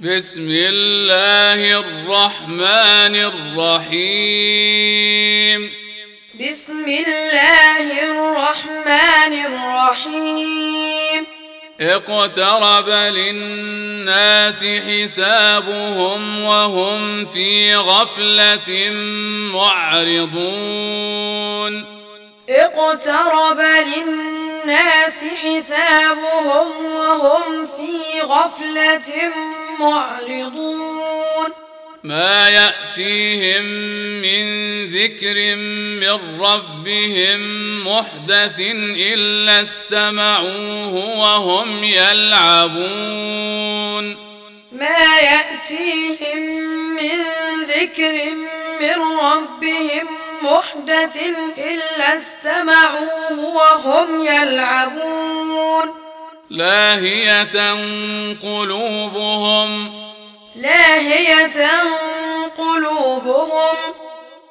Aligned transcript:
بسم 0.00 0.48
الله 0.50 1.78
الرحمن 1.78 3.16
الرحيم. 3.86 5.70
بسم 6.40 6.84
الله 6.84 8.10
الرحمن 8.10 9.32
الرحيم. 9.46 11.26
اقترب 11.80 12.88
للناس 12.88 14.64
حسابهم 14.64 16.44
وهم 16.44 17.24
في 17.24 17.76
غفلة 17.76 18.90
معرضون. 19.52 20.64
اقترب 22.48 23.60
للناس 23.60 25.18
حسابهم 25.42 26.84
وهم 26.84 27.66
في 27.66 28.20
غفلة 28.20 29.08
معرضون 29.28 29.61
ما 32.04 32.48
يأتيهم 32.48 33.64
من 34.22 34.44
ذكر 34.86 35.56
من 36.02 36.40
ربهم 36.40 37.40
محدث 37.88 38.58
إلا 38.96 39.60
استمعوه 39.62 40.94
وهم 41.18 41.84
يلعبون. 41.84 42.96
ما 44.72 45.18
يأتيهم 45.18 46.42
من 46.94 47.18
ذكر 47.62 48.34
من 48.80 48.98
ربهم 49.18 50.06
محدث 50.42 51.16
إلا 51.58 52.18
استمعوه 52.18 53.38
وهم 53.40 54.26
يلعبون. 54.26 56.11
لاهية 56.52 57.72
قلوبهم. 58.42 59.92
لاهية 60.56 61.68
قلوبهم. 62.58 63.76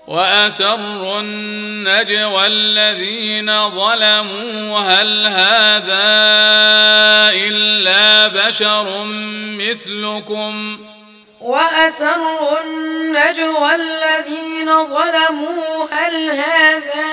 وأسروا 0.08 1.20
النجوى 1.20 2.48
الذين 2.48 3.70
ظلموا. 3.70 4.80
هل 4.80 5.28
هذا 5.28 6.12
إلا 7.34 8.28
بشر 8.28 9.04
مثلكم؟ 9.58 10.80
وأسروا 11.42 12.62
النجوى 12.64 13.76
الذين 13.76 14.88
ظلموا. 14.88 15.86
هل 15.92 16.30
هذا 16.30 17.08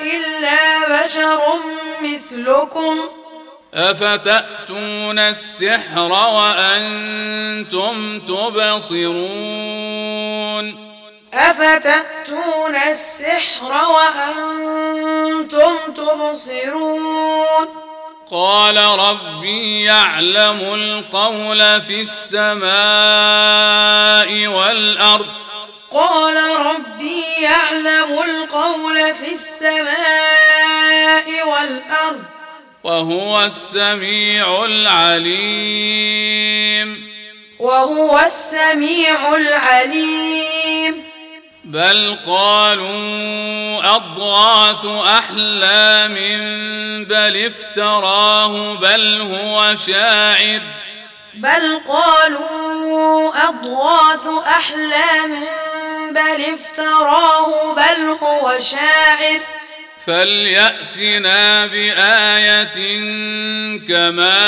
إلا 0.00 1.04
بشر 1.04 1.40
مثلكم؟ 2.02 3.19
أفتأتون 3.74 5.18
السحر 5.18 6.12
وأنتم 6.12 8.20
تبصرون؟ 8.20 8.90
أفتأتون 11.34 12.76
السحر 12.76 13.90
وأنتم 13.90 15.76
تبصرون؟ 15.96 17.68
قال 18.30 18.76
ربي 18.76 19.84
يعلم 19.84 20.60
القول 20.74 21.82
في 21.82 22.00
السماء 22.00 22.70
والأرض. 24.46 25.26
قال 25.90 26.36
ربي 26.66 27.22
يعلم 27.42 28.18
القول 28.24 29.14
في 29.14 29.34
السماء 29.34 31.26
والأرض. 31.46 32.24
وهو 32.84 33.44
السميع 33.44 34.64
العليم. 34.64 36.10
وهو 37.58 38.18
السميع 38.18 39.34
العليم. 39.34 41.04
بل 41.64 42.16
قالوا 42.26 43.96
أضغاث 43.96 44.84
أحلام 44.84 46.14
بل 47.04 47.46
افتراه 47.46 48.74
بل 48.74 49.20
هو 49.20 49.74
شاعر. 49.74 50.60
بل 51.34 51.80
قالوا 51.88 53.32
أضغاث 53.48 54.26
أحلام 54.46 55.34
بل 56.10 56.44
افتراه 56.54 57.74
بل 57.74 58.16
هو 58.22 58.58
شاعر. 58.60 59.40
فليأتنا 60.06 61.66
بآية 61.66 63.00
كما 63.88 64.40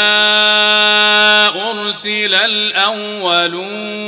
أرسل 1.70 2.34
الأولون. 2.34 4.06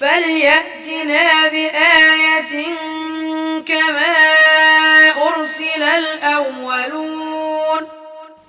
فليأتنا 0.00 1.48
بآية 1.48 2.66
كما 3.66 4.14
أرسل 5.28 5.82
الأولون. 5.82 7.82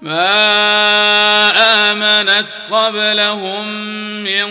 ما 0.01 1.91
آمنت 1.91 2.49
قبلهم 2.71 3.67
من 4.23 4.47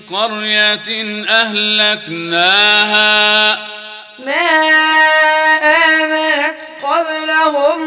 قرية 0.00 0.88
أهلكناها. 1.28 3.14
ما 4.18 4.50
آمنت 5.62 6.58
قبلهم 6.82 7.80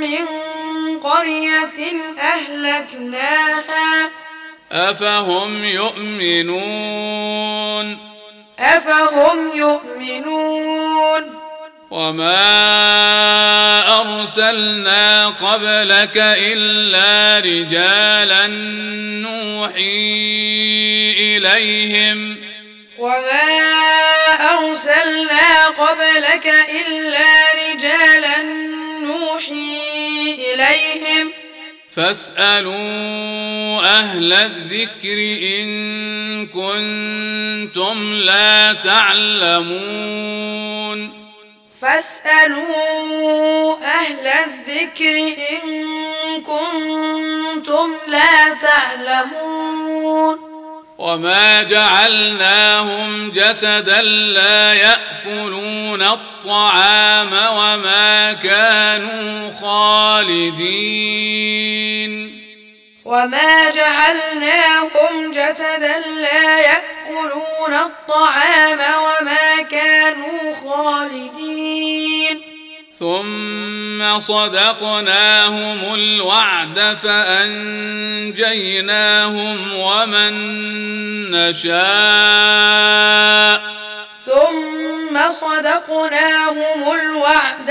من 0.00 0.26
قرية 1.00 1.92
أهلكناها. 2.20 4.10
أفهم 4.72 5.64
يؤمنون. 5.64 7.18
أفهم 8.58 9.50
يؤمنون. 9.54 11.22
وما 11.90 12.40
أرسلنا 14.00 15.28
قبلك 15.28 16.16
إلا 16.16 17.38
رجالا 17.44 18.46
نوحي 19.26 20.12
إليهم. 21.18 22.51
وما 23.02 23.50
أرسلنا 24.54 25.66
قبلك 25.68 26.46
إلا 26.86 27.52
رجالا 27.54 28.42
نوحي 29.02 30.34
إليهم 30.38 31.30
فاسألوا 31.90 33.80
أهل 33.98 34.32
الذكر 34.32 35.18
إن 35.58 36.46
كنتم 36.46 38.14
لا 38.14 38.72
تعلمون 38.72 40.22
فاسألوا 41.82 43.76
أهل 43.84 44.26
الذكر 44.26 45.16
إن 45.50 45.68
كنتم 46.42 47.94
لا 48.08 48.54
تعلمون 48.54 50.51
وما 51.02 51.62
جعلناهم 51.62 53.30
جسدا 53.30 54.02
لا 54.02 54.74
يأكلون 54.74 56.02
الطعام 56.02 57.32
وما 57.32 58.32
كانوا 58.32 59.50
خالدين 59.60 60.82
وما 63.04 63.70
جعلناهم 63.70 65.32
جسدا 65.32 65.98
لا 65.98 66.58
يأكلون 66.60 67.74
الطعام 67.74 68.78
وما 68.78 69.62
كانوا 69.70 70.54
خالدين 70.54 72.51
ثم 73.02 74.18
صدقناهم 74.18 75.94
الوعد 75.94 76.98
فأنجيناهم 77.02 77.76
ومن 79.74 80.32
نشاء. 81.30 81.72
ثم 84.26 85.18
صدقناهم 85.32 86.92
الوعد 86.92 87.70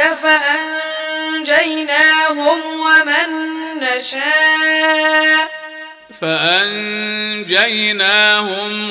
فأنجيناهم 1.44 2.60
ومن 2.66 3.28
نشاء. 3.80 5.61
فأنجيناهم 6.22 7.52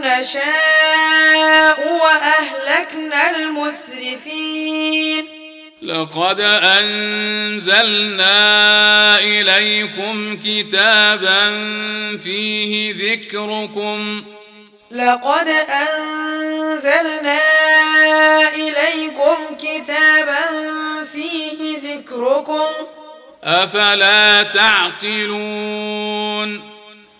نشاء 0.00 1.78
وأهلكنا 2.02 3.36
المسرفين. 3.36 5.24
لقد 5.82 6.40
أنزلنا 6.40 8.38
إليكم 9.18 10.38
كتابا 10.44 11.48
فيه 12.18 12.94
ذكركم 13.12 14.24
لقد 14.90 15.48
أنزلنا 15.68 17.38
إليكم 18.54 19.36
كتابا 19.60 20.40
فيه 21.12 21.78
ذكركم. 21.78 22.68
أفلا 23.44 24.42
تعقلون؟ 24.42 25.96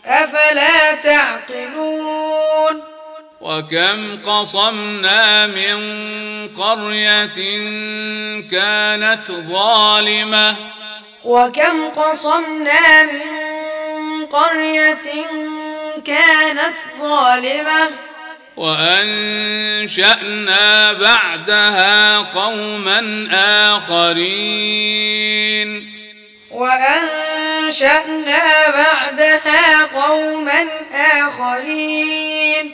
أفلا 0.07 0.95
تعقلون؟ 0.95 2.83
وكم 3.41 4.23
قصمنا 4.27 5.47
من 5.47 5.79
قرية 6.49 7.27
كانت 8.51 9.33
ظالمة. 9.33 10.57
وكم 11.25 11.89
قصمنا 11.89 13.03
من 13.03 14.27
قرية 14.27 15.46
كانت 16.07 16.77
ظالمة. 17.01 17.91
وأنشأنا 18.57 19.93
بعدها 20.93 22.19
قوما 22.19 23.29
آخرين. 23.77 25.17
وأنشأنا 26.51 28.41
بعدها 28.69 29.85
قوما 29.85 30.67
آخرين. 30.95 32.73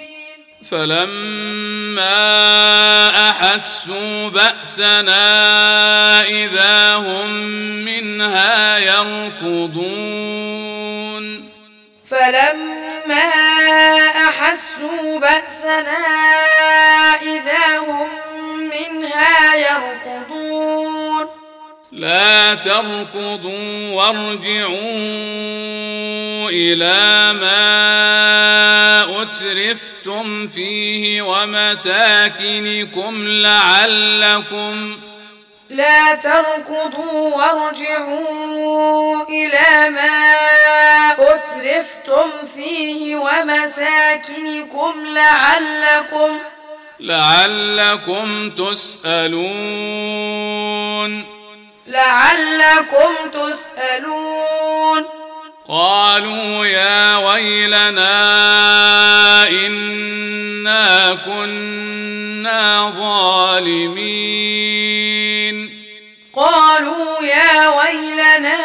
فلما 0.70 2.10
أحسوا 3.30 4.28
بأسنا 4.28 5.22
إذا 6.22 6.94
هم 6.94 7.30
منها 7.84 8.78
يركضون. 8.78 10.32
فلما 12.12 13.30
أحسوا 14.28 15.20
بأسنا 15.20 16.04
إذا 17.22 17.78
هم 17.78 18.08
منها 18.58 19.54
يركضون. 19.54 21.26
لا 21.92 22.54
تركضوا 22.54 23.90
وارجعوا 23.90 24.78
إلى 26.50 27.32
ما 27.40 29.22
أترفتم 29.22 30.48
فيه 30.48 31.22
ومساكنكم 31.22 33.28
لعلكم 33.28 34.98
لا 35.72 36.14
تركضوا 36.14 37.36
وارجعوا 37.36 39.22
إلى 39.28 39.90
ما 39.90 40.32
أترفتم 41.18 42.30
فيه 42.54 43.16
ومساكنكم 43.16 45.06
لعلكم 45.06 46.38
لعلكم 47.00 48.50
تسألون. 48.50 49.42
لعلكم 51.86 53.14
تسألون. 53.32 55.21
قالوا 55.68 56.66
يا 56.66 57.16
ويلنا 57.16 58.08
إنا 59.48 61.18
كنا 61.26 62.90
ظالمين. 62.98 64.32
قالوا 66.34 67.22
يا 67.22 67.68
ويلنا 67.68 68.58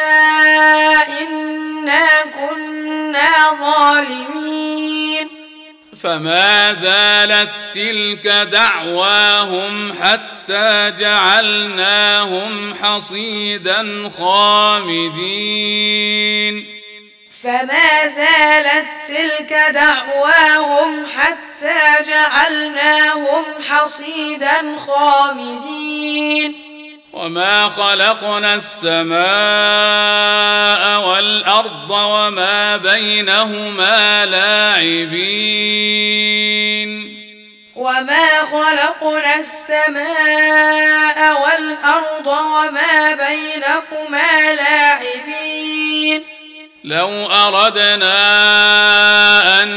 إنا 1.22 2.08
كنا 2.40 3.32
ظالمين. 3.60 5.28
فما 6.04 6.74
زالت 6.74 7.50
تلك 7.74 8.28
دعواهم 8.28 9.94
حتى 9.94 10.94
جعلناهم 11.00 12.74
حصيدا 12.82 14.10
خامدين. 14.18 15.58
فما 17.44 18.08
زالت 18.08 18.86
تلك 19.08 19.54
دعواهم 19.70 21.06
حتى 21.18 22.04
جعلناهم 22.10 23.44
حصيدا 23.70 24.78
خامدين. 24.78 26.54
وما 27.14 27.70
خلقنا 27.70 28.56
السماء 28.56 29.18
والأرض 31.08 31.90
وما 31.90 32.78
بينهما 32.78 34.26
لاعبين. 34.26 35.58
وما 37.76 38.28
خلقنا 38.52 39.36
السماء 39.36 41.18
والأرض 41.42 42.28
وما 42.28 43.14
بينهما 43.14 44.54
لاعبين. 44.54 46.37
لو 46.88 47.26
أردنا 47.26 48.14
أن 49.64 49.70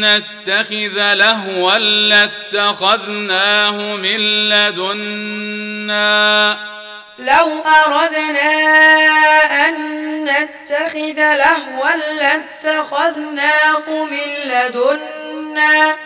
نتخذ 0.00 1.14
لهوا 1.14 1.78
لاتخذناه 1.78 3.70
من 3.96 4.48
لدنا. 4.48 5.92
لو 7.18 7.62
أردنا 7.86 8.50
أن 9.68 9.74
نتخذ 10.24 11.34
لهوا 11.34 11.90
لاتخذناه 12.20 14.04
من 14.04 14.30
لدنا. 14.44 15.96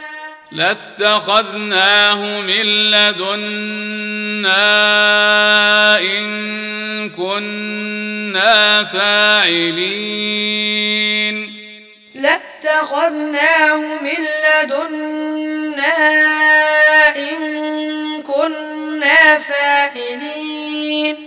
لاتخذناه 0.53 2.41
من 2.41 2.91
لدنا 2.91 3.59
إن 5.99 7.11
كنا 7.11 8.85
فاعلين. 8.85 10.27
لاتخذناه 12.15 13.77
من 13.77 14.27
لدنا 14.47 15.97
إن 17.17 18.23
كنا 18.23 19.39
فاعلين. 19.39 21.26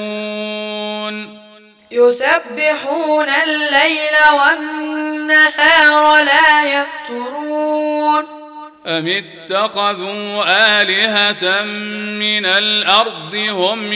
يسبحون 1.91 3.29
الليل 3.29 4.15
والنهار 4.33 6.23
لا 6.23 6.63
يفترون. 6.63 8.44
أم 8.85 9.07
اتخذوا 9.07 10.43
آلهة 10.81 11.63
من 11.63 12.45
الأرض 12.45 13.35
هم 13.35 13.93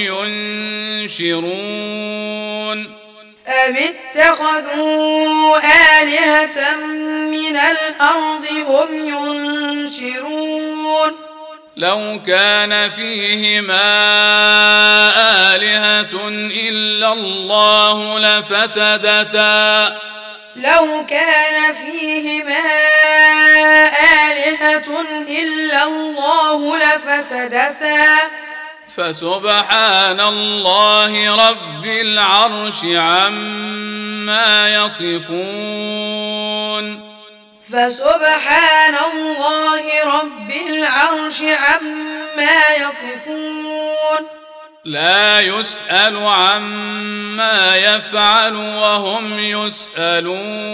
ينشرون 1.07 1.49
أم 3.47 3.75
اتخذوا 3.75 5.57
آلهة 6.01 6.75
من 7.05 7.57
الأرض 7.57 8.45
هم 8.67 8.87
ينشرون 9.07 10.49
لو 11.77 12.21
كان 12.27 12.89
فيهما 12.89 13.81
آلهة 15.55 16.27
إلا 16.69 17.13
الله 17.13 18.19
لفسدتا 18.19 19.97
لو 20.55 21.05
كان 21.09 21.73
فيهما 21.73 22.65
آلهة 24.27 25.01
إلا 25.27 25.83
الله 25.83 26.77
لفسدتا. 26.77 28.17
فسبحان 28.97 30.19
الله 30.19 31.35
رب 31.49 31.85
العرش 31.85 32.85
عما 32.85 34.69
يصفون. 34.85 36.29
فسبحان 37.73 38.95
الله 39.13 39.83
رب 40.03 40.51
العرش 40.69 41.41
عما 41.41 42.61
يصفون. 42.77 44.38
لا 44.85 45.39
يسأل 45.39 46.17
عما 46.17 47.77
يفعل 47.77 48.55
وهم 48.55 49.39
يسألون. 49.39 50.69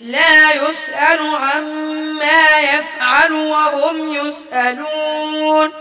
لا 0.00 0.68
يسأل 0.68 1.18
عما 1.18 2.60
يفعل 2.60 3.32
وهم 3.32 4.12
يسألون. 4.12 5.72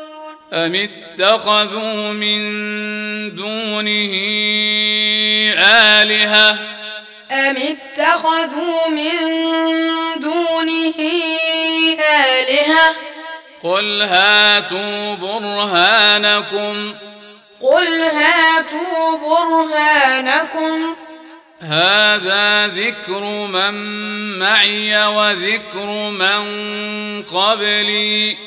أم 0.53 0.75
اتخذوا 0.75 2.13
من 2.13 2.39
دونه 3.35 4.13
آلهة؟ 5.57 6.51
أم 7.31 7.57
اتخذوا 7.57 8.87
من 8.89 9.11
دونه 10.19 10.95
آلهة؟ 11.99 13.16
قل 13.63 14.01
هاتوا 14.01 15.15
برهانكم 15.15 16.93
قل 17.61 18.01
هاتوا 18.01 19.17
برهانكم 19.17 20.95
هذا 21.61 22.67
ذكر 22.67 23.23
من 23.47 23.73
معي 24.39 25.05
وذكر 25.05 26.09
من 26.09 26.43
قبلي 27.23 28.37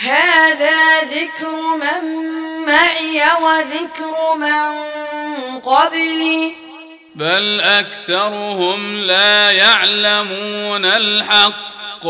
هذا 0.00 1.00
ذكر 1.00 1.76
من 1.76 2.22
معي 2.66 3.22
وذكر 3.42 4.34
من 4.36 5.60
قبلي 5.60 6.52
بل 7.14 7.60
اكثرهم 7.60 8.96
لا 8.96 9.50
يعلمون 9.50 10.84
الحق 10.84 12.06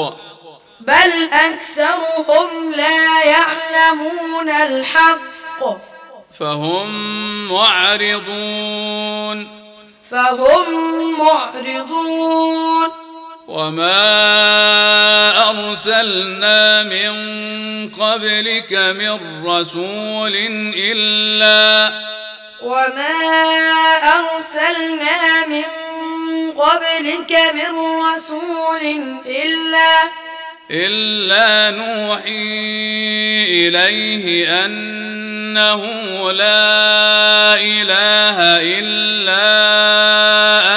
بل 0.87 1.29
أكثرهم 1.33 2.73
لا 2.77 3.25
يعلمون 3.25 4.51
الحق. 4.51 5.65
فهم 6.39 6.89
معرضون. 7.49 9.49
فهم 10.11 10.67
معرضون. 11.19 12.89
وما 13.49 14.03
أرسلنا 15.51 16.83
من 16.83 17.13
قبلك 17.91 18.73
من 18.73 19.47
رسول 19.47 20.33
إلا 20.77 21.93
وما 22.63 23.19
أرسلنا 24.19 25.47
من 25.47 25.65
قبلك 26.57 27.33
من 27.55 28.01
رسول 28.01 28.81
إلا 29.27 29.95
إلا 30.71 31.71
نوحي 31.71 32.63
إليه 33.69 34.65
أنه 34.65 35.83
لا 36.33 37.55
إله 37.55 38.39
إلا 38.79 39.43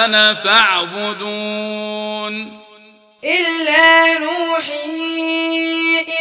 أنا 0.06 0.34
فاعبدون. 0.34 1.86
إلا 3.24 4.20
نوحي 4.20 4.86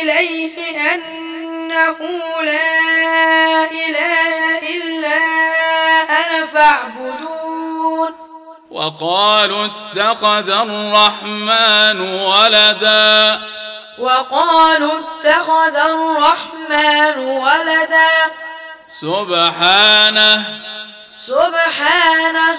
إليه 0.03 0.57
أنه 0.95 1.99
لا 2.43 3.65
إله 3.65 4.59
إلا 4.59 5.17
أنا 6.11 6.47
فاعبدون. 6.47 6.94
وقالوا 8.85 9.67
اتخذ 9.67 10.51
الرحمن 10.51 12.01
ولدا. 12.01 13.41
وقالوا 13.99 14.99
اتخذ 14.99 15.77
الرحمن 15.77 17.19
ولدا. 17.19 18.11
سبحانه. 18.89 20.61
سبحانه. 21.19 22.59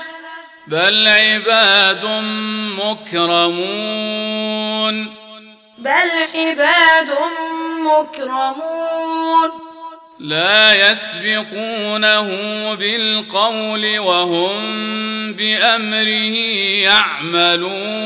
بل 0.67 1.08
عباد 1.08 2.05
مكرمون. 2.79 3.55
بل 5.77 6.10
عباد 6.36 7.17
مكرمون. 7.79 9.64
لا 10.19 10.91
يسبقونه 10.91 12.27
بالقول 12.74 14.00
وهم 14.00 15.34
بأمره 15.34 16.36
يعملون. 17.43 18.05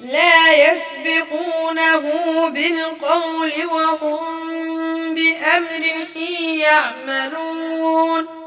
لا 0.00 0.72
يسبقونه 0.72 2.02
بالقول 2.48 3.52
وهم 3.72 5.14
بأمره 5.14 6.16
يعملون. 6.58 8.37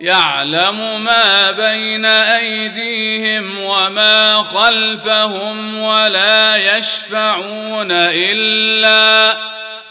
يعلم 0.00 1.04
ما 1.04 1.50
بين 1.50 2.04
أيديهم 2.04 3.60
وما 3.60 4.42
خلفهم 4.42 5.82
ولا 5.82 6.56
يشفعون 6.56 7.90
إلا 7.90 9.36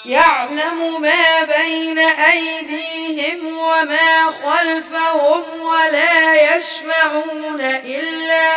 يعلم 0.06 1.02
ما 1.02 1.44
بين 1.44 2.00
أيديهم 2.00 3.58
وما 3.58 4.26
خلفهم 4.44 5.44
ولا 5.62 6.56
يشفعون 6.56 7.62
إلا 7.62 8.52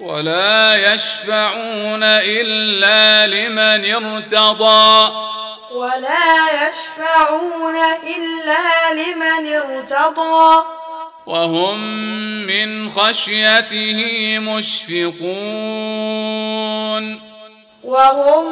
ولا 0.00 0.92
يشفعون 0.94 2.02
إلا 2.02 3.26
لمن 3.26 3.94
ارتضى. 3.94 5.12
ولا 5.74 6.68
يشفعون 6.68 7.76
إلا 8.16 8.92
لمن 8.94 9.46
ارتضى. 9.46 10.64
وهم 11.26 11.78
من 12.46 12.90
خشيته 12.90 14.38
مشفقون. 14.38 15.34
وهم 17.84 18.44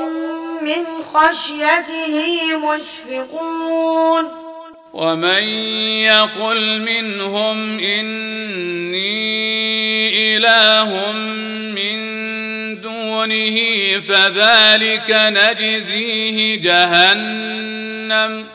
من 0.64 0.84
خشيته 1.14 2.56
مشفقون. 2.56 4.42
ومن 4.92 5.42
يقل 6.04 6.80
منهم 6.80 7.78
إني 7.78 9.12
إله 10.36 11.12
من 11.12 12.11
دونه 13.22 14.00
فذلك 14.00 15.10
نجزيه 15.10 16.60
جهنم. 16.60 18.46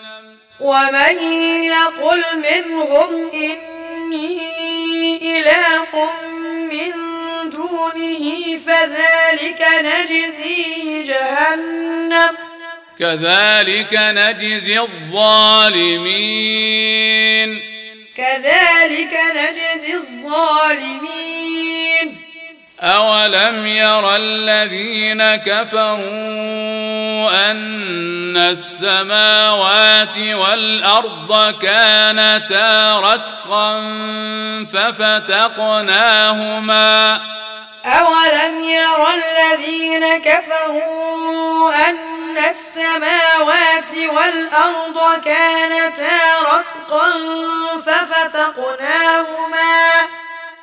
ومن 0.60 1.18
يقل 1.64 2.24
منهم 2.36 3.32
إني 3.34 4.40
إله 5.40 6.10
من 6.72 6.94
دونه 7.50 8.60
فذلك 8.68 9.68
نجزيه 9.80 11.06
جهنم. 11.06 12.38
كذلك 13.00 13.94
نجزي 13.94 14.80
الظالمين. 14.80 16.02
كذلك 18.18 19.20
نجزي 19.36 19.94
الظالمين. 19.94 21.08
أولم 22.82 23.68
ير 23.68 24.16
الذين 24.16 25.36
كفروا 25.36 26.00
أن 27.52 28.38
السماوات 28.38 30.18
والأرض 30.18 31.60
كانتا 31.62 33.00
رتقا 33.00 33.84
ففتقناهما 34.74 36.02
أولم 37.86 38.64
ير 38.64 39.08
الذين 39.14 40.18
كفروا 40.18 41.74
أن 41.90 42.38
السماوات 42.38 43.98
والأرض 43.98 45.24
كانتا 45.26 46.40
رتقا 46.42 47.12
ففتقناهما 47.86 49.28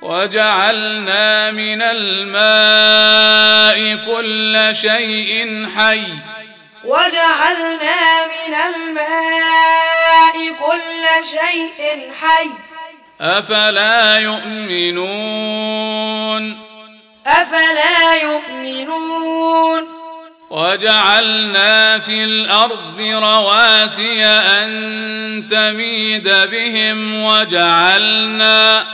وجعلنا 0.04 1.50
من 1.50 1.82
الماء 1.82 3.76
كل 4.06 4.68
شيء 4.76 5.68
حي. 5.76 6.02
وجعلنا 6.84 8.26
من 8.26 8.54
الماء 8.54 10.34
كل 10.60 11.04
شيء 11.24 12.12
حي. 12.20 12.50
أفلا 13.20 14.18
يؤمنون؟ 14.18 15.64
أفلا 17.26 18.14
يؤمنون؟ 18.22 19.82
وجعلنا 20.50 21.98
في 21.98 22.24
الأرض 22.24 23.00
رواسي 23.00 24.24
أن 24.24 25.46
تميد 25.50 26.28
بهم 26.28 27.24
وجعلنا 27.24 28.84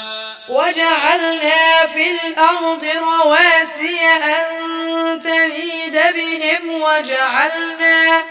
وجعلنا 0.50 1.86
في 1.94 2.10
الأرض 2.10 2.84
رواسي 2.84 4.06
أن 4.06 5.22
تميد 5.22 5.96
بهم 6.14 6.82
وجعلنا 6.82 8.22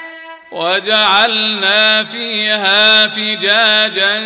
وجعلنا 0.52 2.04
فيها 2.04 3.08
فجاجا 3.08 4.20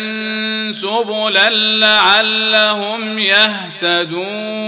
سبلا 0.72 1.50
لعلهم 1.50 3.18
يهتدون. 3.18 4.64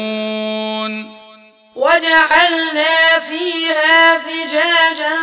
وجعلنا 1.74 3.20
فيها 3.30 4.18
فجاجا 4.18 5.16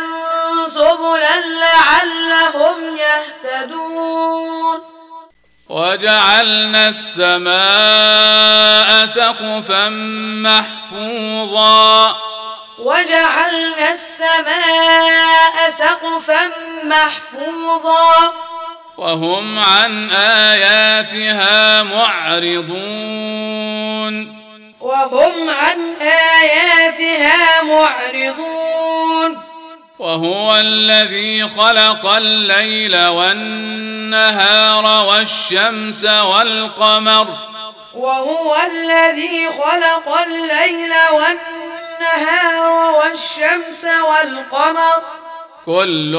سبلا 0.68 1.40
لعلهم 1.40 2.78
يهتدون. 2.96 4.93
وجعلنا 5.68 6.88
السماء 6.88 9.06
سقفا 9.06 9.88
محفوظا. 10.42 12.16
وجعلنا 12.78 13.94
السماء 13.94 15.70
سقفا 15.78 16.50
محفوظا. 16.84 18.32
وهم 18.98 19.58
عن 19.58 20.10
آياتها 20.10 21.82
معرضون. 21.82 22.74
وهم 24.80 25.50
عن 25.50 25.94
آياتها 26.00 27.62
معرضون. 27.62 29.53
وهو 29.98 30.56
الذي 30.56 31.48
خلق 31.48 32.06
الليل 32.06 33.06
والنهار 33.06 34.84
والشمس 35.06 36.04
والقمر. 36.04 37.38
وهو 37.94 38.56
الذي 38.56 39.46
خلق 39.46 40.18
الليل 40.18 40.92
والنهار 41.12 42.94
والشمس 42.94 43.84
والقمر. 43.84 45.02
كل 45.66 46.12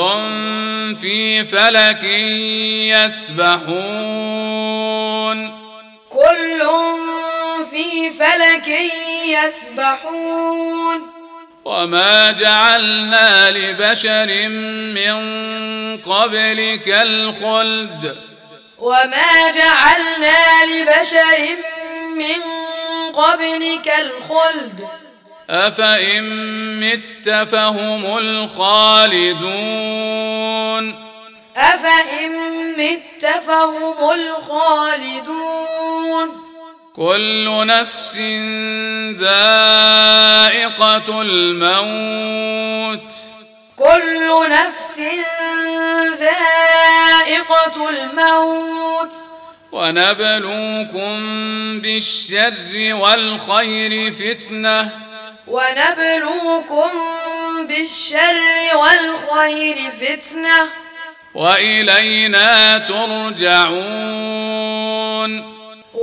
في 1.01 1.45
فلك 1.45 2.03
يسبحون. 3.03 3.75
كل 6.09 6.61
في 7.71 8.09
فلك 8.09 8.67
يسبحون. 9.25 11.14
وما 11.65 12.31
جعلنا 12.31 13.51
لبشر 13.51 14.49
من 14.93 15.17
قبلك 15.97 16.87
الخلد 16.87 18.17
وما 18.77 19.51
جعلنا 19.51 20.65
لبشر 20.65 21.55
من 22.15 22.41
قبلك 23.13 23.93
الخلد 23.99 24.87
أفإن 25.49 26.23
مت 26.79 27.29
فهم 27.29 28.17
الخالدون 28.17 29.35
أفإن 31.57 32.31
مت 32.77 33.25
فهم 33.47 34.11
الخالدون 34.11 35.55
كل 36.95 37.67
نفس 37.67 38.17
ذائقة 39.19 41.21
الموت. 41.21 43.13
كل 43.75 44.49
نفس 44.49 44.99
ذائقة 46.19 47.89
الموت. 47.89 49.13
ونبلوكم 49.71 51.15
بالشر 51.81 52.93
والخير 52.93 54.11
فتنة. 54.11 54.89
ونبلوكم 55.47 56.89
بالشر 57.67 58.41
والخير 58.73 59.77
فتنة. 60.01 60.69
وإلينا 61.33 62.77
ترجعون. 62.77 63.75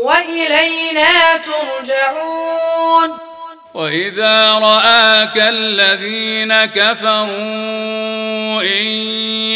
وإلينا 0.02 1.36
ترجعون. 1.36 3.18
وإذا 3.74 4.52
رآك 4.52 5.36
الذين 5.36 6.64
كفروا 6.64 7.28
إن 8.62 8.86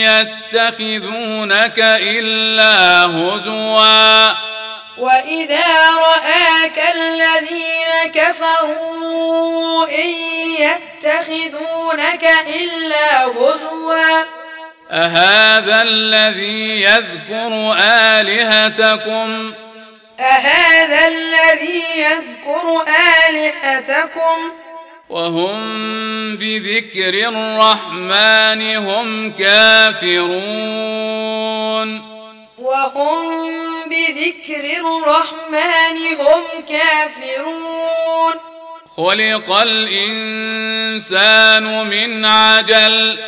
يتخذونك 0.07 1.79
إلا 1.79 3.05
هزوا. 3.05 4.33
وإذا 4.99 5.69
رآك 5.99 6.79
الذين 6.95 8.13
كفروا 8.15 9.89
إن 9.89 10.11
يتخذونك 10.59 12.25
إلا 12.63 13.25
هزوا. 13.25 14.25
أهذا 14.91 15.83
الذي 15.83 16.83
يذكر 16.83 17.77
آلهتكم؟ 17.81 19.53
أهذا 20.21 21.09
الذي 21.09 21.83
يذكر 21.97 22.85
آلهتكم؟ 23.29 24.53
وهم 25.09 25.57
بذكر 26.37 27.29
الرحمن 27.29 28.77
هم 28.77 29.33
كافرون. 29.33 30.37
وهم 32.59 33.49
بذكر 33.89 34.65
الرحمن 34.65 35.99
هم 36.21 36.43
كافرون. 36.69 38.35
خلق 38.97 39.53
الإنسان 39.53 41.07
من 41.87 42.25
عجل. 42.25 43.19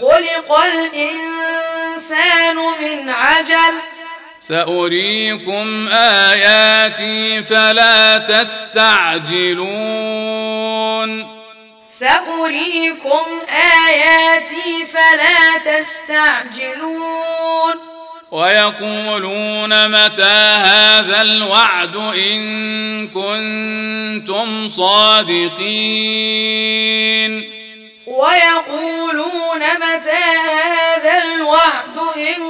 خلق 0.00 0.58
الإنسان 0.58 2.56
من 2.56 3.10
عجل. 3.10 3.95
سأريكم 4.48 5.88
آياتي 5.92 7.44
فلا 7.44 8.18
تستعجلون. 8.18 9.66
سأريكم 11.98 13.26
آياتي 13.88 14.86
فلا 14.92 15.58
تستعجلون. 15.64 17.76
ويقولون 18.30 19.88
متى 19.88 20.38
هذا 20.62 21.22
الوعد 21.22 21.96
إن 21.96 23.08
كنتم 23.08 24.68
صادقين. 24.68 25.56
ويقولون 28.06 29.60
متى 29.60 30.26
هذا 30.48 31.22
الوعد 31.24 32.16
إن 32.16 32.42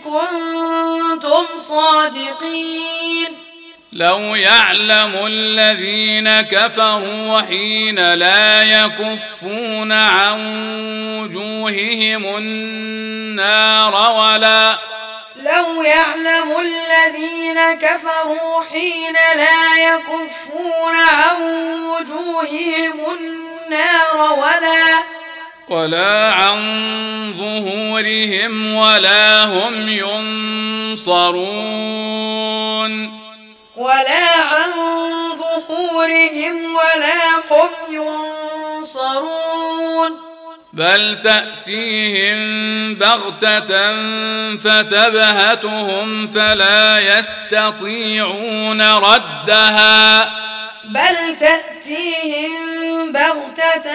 كنتم 0.00 1.44
صادقين؟ 1.58 3.28
لو 3.92 4.34
يعلم 4.34 5.26
الذين 5.26 6.40
كفروا 6.40 7.40
حين 7.40 8.14
لا 8.14 8.62
يكفون 8.62 9.92
عن 9.92 10.38
وجوههم 11.20 12.36
النار 12.36 13.94
ولا 13.94 14.78
لو 15.36 15.82
يعلم 15.82 16.56
الذين 16.60 17.74
كفروا 17.74 18.62
حين 18.72 19.14
لا 19.14 19.76
يكفون 19.78 20.94
عن 20.96 21.42
وجوههم 21.82 22.94
النار 23.64 24.32
ولا 24.32 25.04
ولا 25.68 26.32
عن 26.32 26.58
ظهورهم 27.38 28.74
ولا 28.74 29.44
هم 29.44 29.88
ينصرون. 29.88 31.14
ولا 33.76 34.36
عن 34.40 34.70
ظهورهم 35.36 36.74
ولا 36.74 37.36
هم 37.50 37.70
ينصرون. 38.82 40.10
بل 40.72 41.18
تأتيهم 41.24 42.38
بغتة 42.94 43.92
فتبهتهم 44.56 46.26
فلا 46.26 47.18
يستطيعون 47.18 48.82
ردها. 48.82 50.30
بل 50.84 51.36
تأتيهم 51.40 53.12
بغتة 53.12 53.90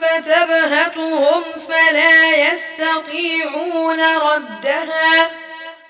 فتبهتهم 0.00 1.42
فلا 1.68 2.36
يستطيعون 2.36 4.00
ردها 4.00 5.30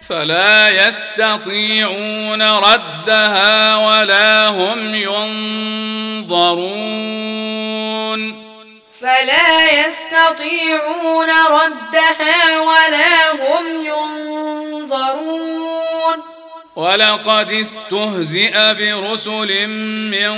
فلا 0.08 0.68
يستطيعون 0.68 2.42
ردها 2.42 3.76
ولا 3.76 4.48
هم 4.48 4.94
ينظرون 4.94 6.58
فلا 9.00 9.70
يستطيعون 9.86 11.30
ردها 11.30 12.60
ولا 12.60 13.30
هم 13.30 13.86
ينظرون 13.86 15.38
ولقد 16.78 17.52
استهزئ 17.52 18.54
برسل 18.54 19.66
من 20.14 20.34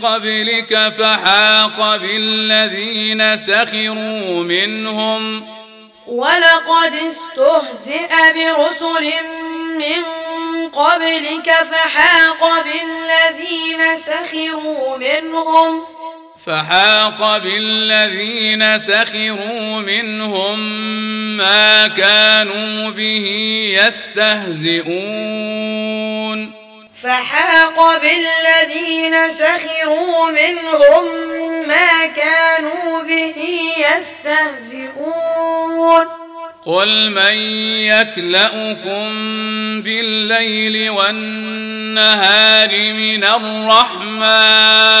قبلك 0.00 0.92
فحاق 0.98 1.96
بالذين 1.96 3.36
سخروا 3.36 4.44
منهم. 4.44 5.46
ولقد 6.06 6.94
استهزئ 6.94 8.12
برسل 8.34 9.12
من 9.74 10.02
قبلك 10.68 11.52
فحاق 11.72 12.64
بالذين 12.64 13.82
سخروا 14.06 14.96
منهم. 14.96 15.84
فحاق 16.46 17.38
بالذين 17.38 18.78
سخروا 18.78 19.80
منهم 19.80 20.58
ما 21.36 21.88
كانوا 21.88 22.90
به 22.90 23.26
يستهزئون. 23.86 24.90
فحاق 27.02 28.02
بالذين 28.02 29.14
سخروا 29.32 30.30
منهم 30.30 31.04
ما 31.68 32.06
كانوا 32.06 33.02
به 33.02 33.60
يستهزئون. 33.78 34.90
قل 36.66 37.10
من 37.10 37.34
يكلأكم 37.86 39.08
بالليل 39.82 40.90
والنهار 40.90 42.68
من 42.92 43.24
الرحمن؟ 43.24 45.00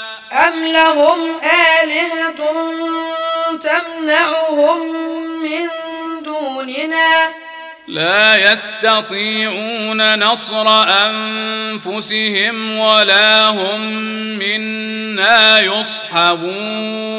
أم 0.31 0.65
لهم 0.65 1.39
آلهة 1.81 2.41
تمنعهم 3.57 4.79
من 5.43 5.67
دوننا 6.23 7.29
لا 7.87 8.51
يستطيعون 8.51 10.19
نصر 10.19 10.83
أنفسهم 11.07 12.77
ولا 12.77 13.47
هم 13.47 13.81
منا 14.39 15.59
يصحبون 15.59 17.11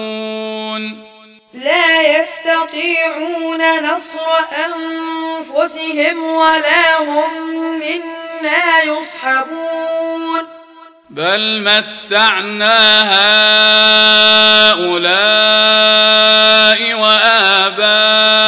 لا 1.55 2.18
يستطيعون 2.18 3.83
نصر 3.83 4.31
أنفسهم 4.66 6.25
ولا 6.25 6.98
هم 6.98 7.31
منا 7.79 8.83
يصحبون 8.83 10.62
بل 11.12 11.61
متعنا 11.61 13.03
هؤلاء 14.72 15.35
وآباءهم 16.94 18.46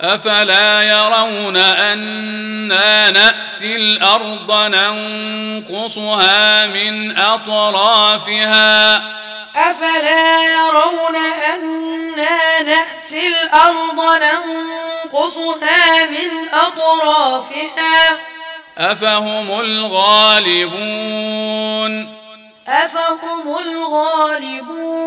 أفلا 0.00 0.82
يرون 0.82 1.56
أنا 1.56 3.10
نأتي 3.10 3.76
الأرض 3.76 4.52
ننقصها 4.52 6.26
من 6.66 7.18
أطرافها؟ 7.18 8.96
أفلا 9.56 10.44
يرون 10.44 11.16
أنا 11.54 12.62
نأتي 12.62 13.26
الأرض 13.26 14.22
ننقصها 14.22 16.06
من 16.06 16.48
أطرافها؟ 16.52 18.18
أفهم 18.78 19.60
الغالبون؟ 19.60 21.08
أفهم 22.68 23.58
الغالبون؟ 23.58 24.98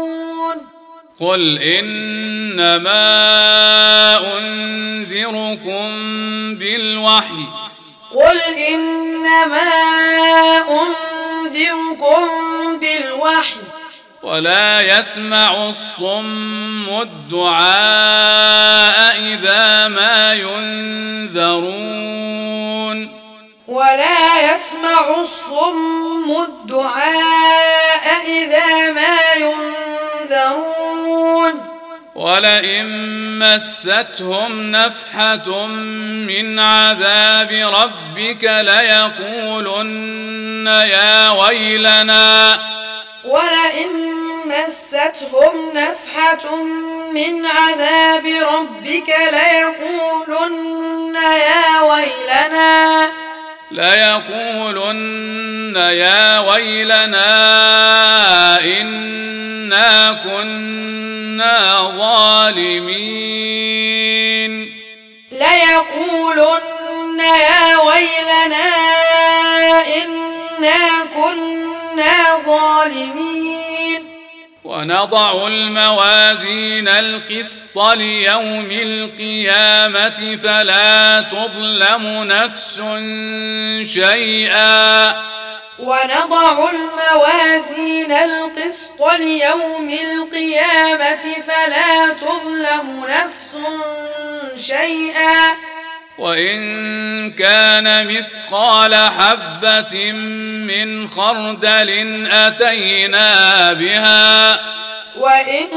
قل 1.21 1.61
إنما 1.61 2.97
أنذركم 4.37 5.89
بالوحي 6.55 7.45
قل 8.11 8.41
إنما 8.73 9.71
أنذركم 10.69 12.27
بالوحي 12.79 13.55
ولا 14.23 14.81
يسمع 14.81 15.69
الصم 15.69 17.01
الدعاء 17.01 17.61
إذا 19.19 19.87
ما 19.87 20.33
ينذرون 20.33 21.81
ولا 23.67 24.55
يسمع 24.55 25.21
الصم 25.21 26.31
الدعاء 26.43 28.25
إذا 28.27 28.91
ما 28.91 29.17
ينذرون 29.37 30.10
ولئن 32.15 32.85
مستهم 33.39 34.71
نفحة 34.71 35.67
من 36.27 36.59
عذاب 36.59 37.51
ربك 37.51 38.43
ليقولن 38.43 40.67
يا 40.67 41.29
ويلنا. 41.29 42.59
ولئن 43.25 43.89
مستهم 44.45 45.71
نفحة 45.73 46.55
من 47.13 47.45
عذاب 47.45 48.25
ربك 48.25 49.15
ليقولن 49.31 51.15
يا 51.15 51.81
ويلنا. 51.81 53.09
ليقولن 53.71 55.75
يا 55.75 56.39
ويلنا 56.39 57.23
إنا 58.63 60.19
كنا 60.23 61.91
ظالمين. 61.97 62.91
ليقولن 65.31 67.19
يا 67.19 67.77
ويلنا 67.77 68.69
إنا 70.03 71.05
كنا 71.15 72.39
ظالمين. 72.45 74.10
ونضع 74.71 75.47
الموازين 75.47 76.87
القسط 76.87 77.77
ليوم 77.77 78.67
القيامة 78.71 80.37
فلا 80.43 81.21
تظلم 81.31 82.23
نفس 82.23 82.81
شيئا. 83.93 85.09
ونضع 85.79 86.69
الموازين 86.69 88.11
القسط 88.11 89.11
ليوم 89.19 89.89
القيامة 89.89 91.25
فلا 91.47 92.13
تظلم 92.13 93.05
نفس 93.09 93.57
شيئا. 94.67 95.70
وإن 96.21 97.31
كان 97.31 98.07
مثقال 98.07 98.95
حبة 98.95 100.11
من 100.11 101.07
خردل 101.07 102.27
أتينا 102.31 103.73
بها. 103.73 104.59
وإن 105.15 105.67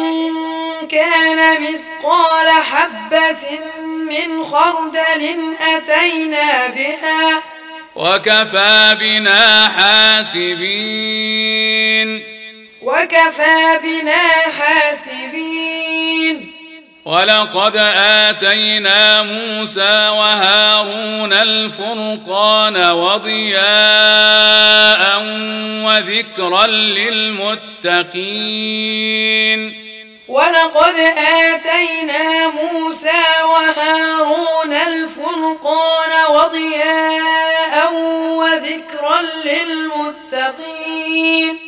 كان 0.91 1.61
مثقال 1.63 2.49
حبة 2.71 3.61
من 4.11 4.45
خردل 4.45 5.39
أتينا 5.77 6.67
بها. 6.67 7.43
وكفى 7.95 8.97
بنا 9.01 9.69
حاسبين. 9.69 11.05
وكفى 12.83 13.81
بنا 13.85 14.27
حاسبين. 14.59 16.54
ولقد 17.05 17.77
آتينا 17.97 19.23
موسى 19.23 20.09
وهارون 20.09 21.33
الفرقان 21.33 22.91
وضياء 22.91 23.63
وذكرا 25.85 26.67
للمتقين. 26.67 28.01
ولقد 30.29 30.95
آتينا 31.53 32.49
موسى 32.49 33.23
وهارون 33.43 34.73
الفرقان 34.73 36.13
وضياء 36.31 37.93
وذكرا 38.39 39.21
للمتقين. 39.45 41.59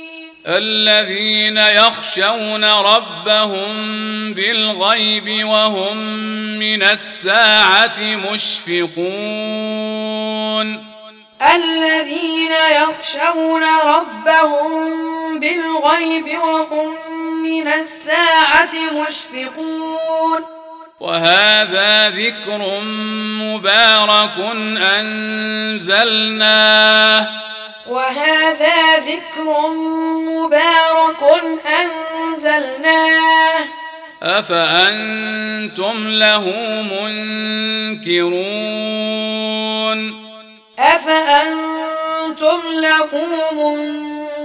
الذين 0.47 1.57
يخشون 1.57 2.65
ربهم 2.65 3.75
بالغيب 4.35 5.47
وهم 5.49 5.97
من 6.59 6.83
الساعة 6.83 8.01
مشفقون. 8.01 8.97
الذين 11.43 12.53
يخشون 12.53 13.63
ربهم 13.85 15.41
بالغيب 15.41 16.39
وهم 16.39 16.95
من 17.43 17.69
الساعة 17.69 18.75
مشفقون. 18.93 20.45
وهذا 21.01 22.11
ذكر 22.11 22.81
مبارك 23.41 24.39
أنزلناه. 25.81 26.17
وهذا 27.88 28.96
ذكر 28.99 29.68
مبارك 30.18 31.22
أنزلناه. 31.83 33.64
أفأنتم 34.22 36.09
له 36.09 36.44
منكرون؟ 38.03 38.57
أفأنتم 40.79 42.61
له 42.72 43.09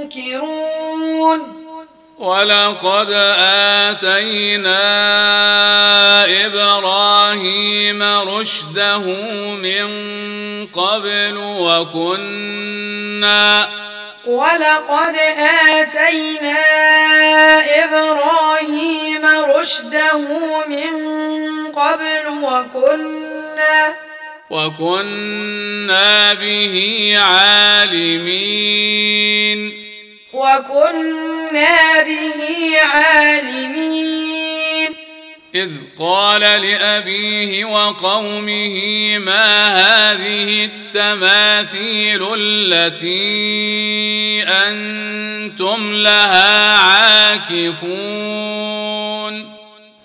منكرون؟ 0.06 0.62
ولقد 2.22 3.12
آتينا 3.90 4.76
إبراهيم 6.46 8.04
رشده 8.04 9.00
من 9.58 9.88
قبل 10.68 11.38
وكنا 11.58 12.90
ولقد 14.26 15.16
آتينا 15.74 16.64
إبراهيم 17.84 19.26
رشده 19.58 20.18
من 20.68 20.92
قبل 21.74 22.28
وكنا 22.44 23.96
وكنا 24.50 26.34
به 26.34 27.16
عالمين. 27.18 28.62
وكنا 30.34 32.04
به 32.04 32.42
عالمين. 32.94 34.92
إذ 35.56 35.70
قال 36.00 36.42
لأبيه 36.42 37.66
وقومه 37.66 39.18
ما 39.18 39.68
هذه 39.68 40.66
التماثيل 40.66 42.28
التي 42.38 44.44
أنتم 44.44 45.94
لها 45.94 46.78
عاكفون؟ 46.78 47.92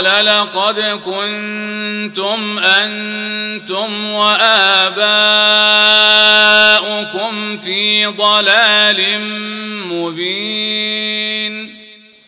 قال 0.00 0.24
لقد 0.24 0.80
كنتم 1.04 2.58
أنتم 2.58 4.10
وآباؤكم 4.10 4.76
في 7.56 8.06
ضلال 8.06 9.20
مبين. 9.92 11.76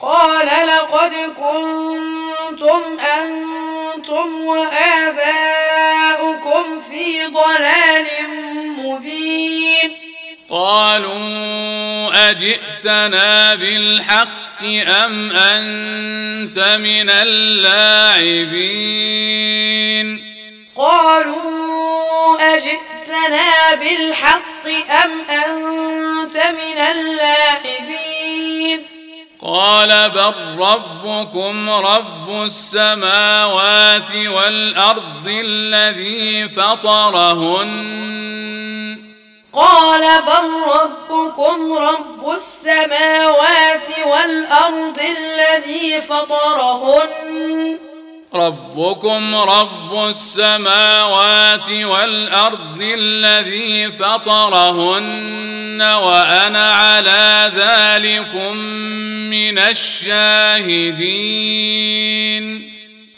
قال 0.01 0.47
لقد 0.47 1.13
كنتم 1.37 2.83
أنتم 3.23 4.45
وآباؤكم 4.45 5.45
في 6.91 7.27
ضلال 7.27 8.07
مبين. 8.79 9.91
قالوا 10.51 12.02
أجئتنا 12.31 13.55
بالحق 13.55 14.65
أم 14.87 15.31
أنت 15.31 16.59
من 16.59 17.11
اللاعبين 17.11 18.93
قالوا 20.77 22.57
أجئتنا 22.57 23.75
بالحق 23.75 24.67
أم 25.05 25.11
أنت 25.31 26.37
من 26.37 26.79
اللاعبين 26.79 28.83
قال 29.43 30.11
بل 30.11 30.35
ربكم 30.59 31.71
رب 31.71 32.43
السماوات 32.45 34.15
والأرض 34.15 35.27
الذي 35.27 36.49
فطرهن 36.49 37.93
قال 39.53 40.23
بل 40.23 40.49
ربكم 40.81 41.73
رب 41.73 42.31
السماوات 42.37 43.89
والأرض 44.07 45.01
الذي 45.01 46.01
فطرهن. 46.01 47.79
ربكم 48.35 49.35
رب 49.35 50.09
السماوات 50.09 51.71
والأرض 51.71 52.81
الذي 52.81 53.91
فطرهن 53.91 55.83
وأنا 55.83 56.75
على 56.75 57.53
ذلكم 57.55 58.57
من 59.31 59.59
الشاهدين. 59.59 60.63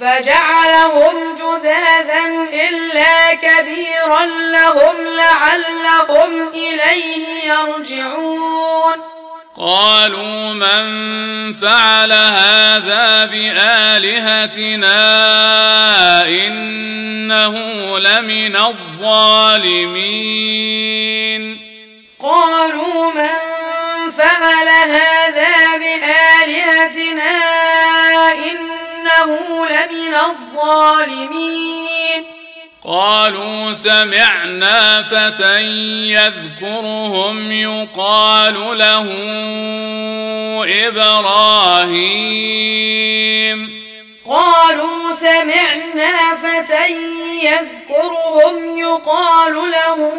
فجعلهم 0.00 1.34
جذاذا 1.34 2.26
إلا 2.68 3.34
كبيرا 3.34 4.24
لهم 4.24 4.96
لعلهم 5.04 6.48
إليه 6.48 7.26
يرجعون. 7.44 8.98
قالوا 9.56 10.54
من 10.54 11.52
فعل 11.52 12.12
هذا 12.12 13.24
بآلهتنا 13.24 14.98
إنه 16.26 17.58
لمن 17.98 18.56
الظالمين. 18.56 20.08
قالوا 22.22 23.12
من 23.12 23.28
فعل 24.18 24.68
هذا 24.68 25.76
بآلهتنا 25.78 27.57
إنه 29.28 29.66
لمن 29.66 30.14
الظالمين. 30.14 32.24
قالوا 32.84 33.72
سمعنا 33.72 35.02
فتى 35.02 35.60
يذكرهم 36.12 37.52
يقال 37.52 38.78
له 38.78 39.06
إبراهيم. 40.88 41.98
قالوا 44.30 45.12
سمعنا 45.20 46.36
فتى 46.42 46.88
يذكرهم 47.44 48.78
يقال 48.78 49.54
له 49.54 50.12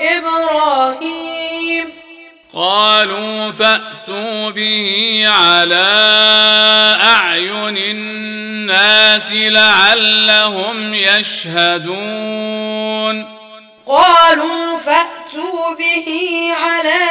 إبراهيم. 0.00 2.01
قالوا 2.54 3.50
فأتوا 3.50 4.50
به 4.50 5.24
على 5.26 5.84
أعين 7.02 7.76
الناس 7.78 9.32
لعلهم 9.32 10.94
يشهدون. 10.94 12.42
قالوا 13.86 14.78
فأتوا 14.78 15.74
به 15.78 16.48
على 16.52 17.08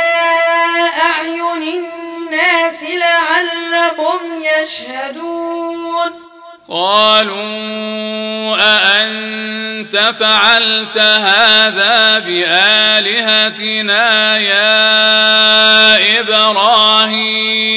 أعين 1.01 1.63
الناس 1.63 2.83
لعلهم 2.83 4.43
يشهدون. 4.61 6.30
قالوا 6.71 8.57
أأنت 8.59 10.13
فعلت 10.19 10.97
هذا 10.97 12.19
بآلهتنا 12.19 14.37
يا 14.37 16.19
إبراهيم؟ 16.19 17.71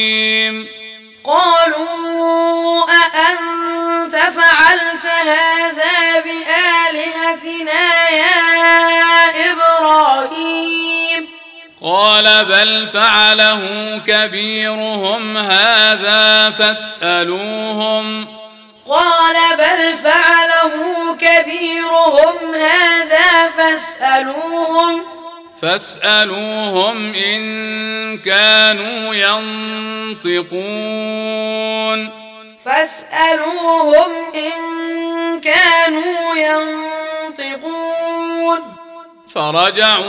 قالوا 1.24 2.84
أأنت 2.84 4.16
فعلت 4.16 5.06
هذا 5.06 6.20
بآلهتنا 6.24 8.10
يا 8.10 8.42
إبراهيم؟ 9.52 11.28
قال 11.82 12.44
بل 12.44 12.88
فعله 12.92 13.60
كبيرهم 14.06 15.36
هذا 15.36 16.50
فاسألوهم. 16.50 18.43
قال 18.88 19.34
بل 19.58 19.98
فعله 20.04 20.72
كبيرهم 21.20 22.54
هذا 22.54 23.48
فاسألوهم. 23.58 25.02
فاسألوهم 25.62 27.14
إن 27.14 28.18
كانوا 28.18 29.14
ينطقون. 30.24 32.10
فاسألوهم 32.64 34.10
إن 34.34 34.50
كانوا 35.40 36.34
ينطقون. 36.36 36.74
فرجعوا 39.34 40.04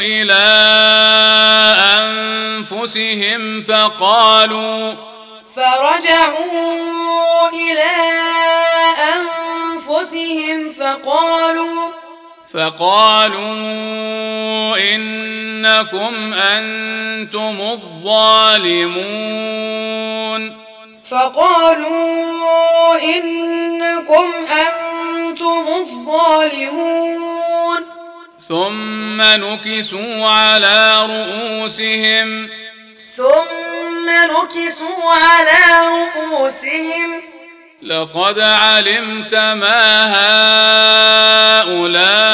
إلى 0.00 0.46
أنفسهم 2.00 3.62
فقالوا 3.62 5.07
فرجعوا 5.58 7.48
إلى 7.48 7.94
أنفسهم 9.14 10.58
فقالوا 10.70 11.88
فقالوا 12.54 13.48
إنكم 14.94 16.34
أنتم 16.34 17.56
الظالمون. 17.60 18.98
فقالوا 21.10 22.96
إنكم 23.16 24.28
أنتم 24.66 25.64
الظالمون. 25.68 27.18
ثم 28.48 29.22
نكسوا 29.22 30.28
على 30.28 31.06
رؤوسهم 31.06 32.48
ثم 33.18 34.06
نكسوا 34.10 35.12
على 35.12 35.62
رؤوسهم. 35.88 37.22
لقد 37.82 38.40
علمت 38.40 39.34
ما 39.34 40.04
هؤلاء 41.62 42.28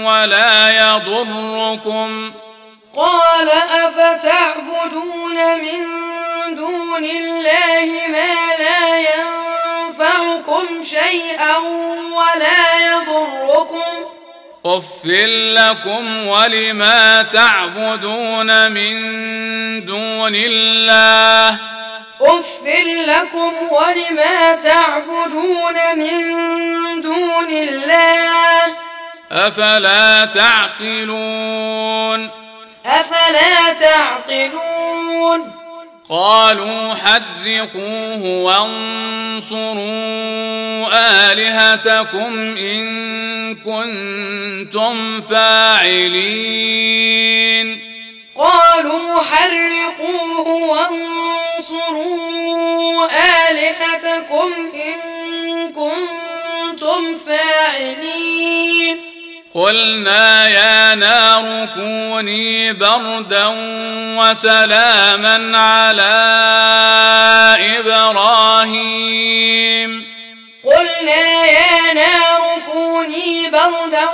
ولا 0.04 0.70
يضركم؟ 0.70 2.32
قال 2.96 3.48
أفتعبدون 3.70 5.58
من 5.58 5.84
دون 6.56 7.04
الله 7.04 8.08
ما 8.08 8.56
لا 8.58 8.98
ينفعكم 8.98 10.84
شيئا 10.84 11.56
ولا 12.12 12.63
اف 14.66 15.04
لكم 15.04 16.26
ولما 16.26 17.22
تعبدون 17.22 18.72
من 18.72 18.94
دون 19.84 20.32
الله 20.34 21.58
اف 22.20 22.64
لكم 23.06 23.52
ولما 23.70 24.54
تعبدون 24.54 25.74
من 25.96 27.02
دون 27.02 27.48
الله 27.50 28.74
افلا 29.32 30.24
تعقلون 30.24 32.30
افلا 32.86 33.72
تعقلون 33.80 35.63
قالوا 36.10 36.94
حرقوه 36.94 38.22
وانصروا 38.44 39.74
آلهتكم 41.32 42.56
إن 42.58 43.54
كنتم 43.54 45.20
فاعلين. 45.20 46.44
قالوا 48.36 49.20
حرقوه 49.22 50.48
وانصروا 50.68 52.04
آلهتكم 53.50 54.52
إن 54.74 54.98
كنتم 55.72 57.14
فاعلين. 57.26 59.13
قلنا 59.54 60.48
يا 60.48 60.94
نار 60.94 61.68
كوني 61.74 62.72
بردا 62.72 63.46
وسلاما 64.18 65.58
على 65.58 66.14
إبراهيم. 67.78 68.94
قلنا 70.64 71.46
يا 71.46 71.92
نار 71.92 72.42
كوني 72.72 73.50
بردا 73.50 74.08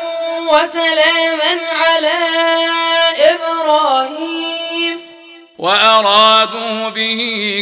وسلاما 0.49 1.61
على 1.73 2.19
إبراهيم. 3.31 5.01
وأرادوا 5.59 6.89
به 6.89 7.21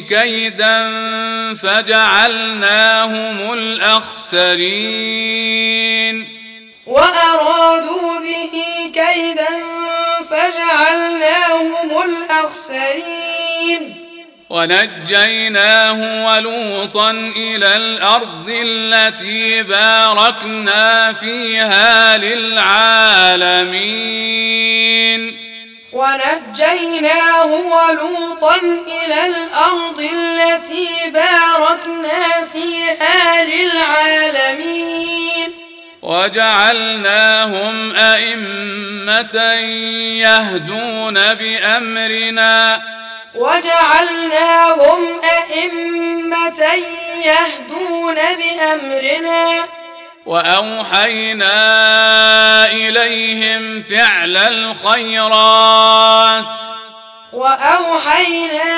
كيدا 0.08 0.90
فجعلناهم 1.54 3.52
الأخسرين. 3.52 4.78
وأرادوا 6.88 8.20
به 8.20 8.50
كيدا 8.94 9.48
فجعلناهم 10.30 11.90
الأخسرين. 12.04 13.82
ونجيناه 14.50 16.26
ولوطا 16.26 17.10
إلى 17.10 17.76
الأرض 17.76 18.48
التي 18.48 19.62
باركنا 19.62 21.12
فيها 21.12 22.16
للعالمين. 22.18 23.68
ونجيناه 25.92 27.46
ولوطا 27.46 28.56
إلى 28.86 29.26
الأرض 29.26 30.00
التي 30.12 30.88
باركنا 31.10 32.46
فيها 32.52 33.44
للعالمين. 33.44 34.77
وجعلناهم 36.08 37.96
أئمة 37.96 39.42
يهدون 40.24 41.34
بأمرنا. 41.34 42.82
وجعلناهم 43.34 45.20
أئمة 45.24 46.64
يهدون 47.24 48.14
بأمرنا. 48.14 49.64
وأوحينا 50.26 51.56
إليهم 52.66 53.82
فعل 53.82 54.36
الخيرات. 54.36 55.64
وأوحينا 57.32 58.76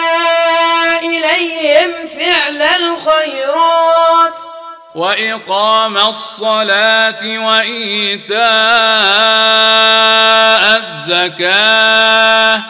إليهم 1.03 1.93
فعل 2.19 2.63
الخيرات. 2.63 4.50
وإقام 4.95 5.97
الصلاة 5.99 7.39
وإيتاء 7.39 8.41
الزكاة. 10.77 12.63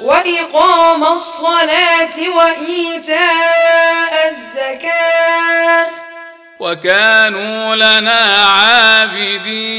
وإقام 0.00 1.02
الصلاة 1.04 2.28
وإيتاء 2.36 4.12
الزكاة. 4.28 5.86
وكانوا 6.60 7.76
لنا 7.76 8.46
عابدين. 8.46 9.76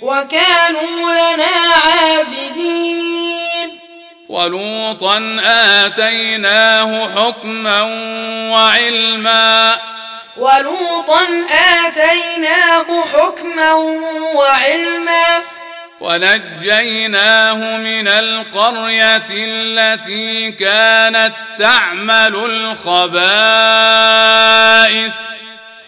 وكانوا 0.00 1.34
لنا 1.34 1.52
عابدين. 1.84 3.43
ولوطا 4.34 5.40
آتيناه 5.44 7.08
حكما 7.16 7.82
وعلما. 8.52 9.78
ولوطا 10.36 11.26
آتيناه 11.86 13.04
حكما 13.14 13.72
وعلما. 14.34 15.42
ونجيناه 16.00 17.54
من 17.76 18.08
القرية 18.08 19.26
التي 19.30 20.50
كانت 20.50 21.32
تعمل 21.58 22.34
الخبائث. 22.34 23.14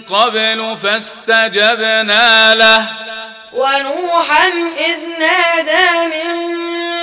قبل 0.00 0.76
فاستجبنا 0.82 2.54
له. 2.54 2.86
ونوحا 3.52 4.48
إذ 4.78 4.98
نادى 5.18 6.06
من 6.06 6.54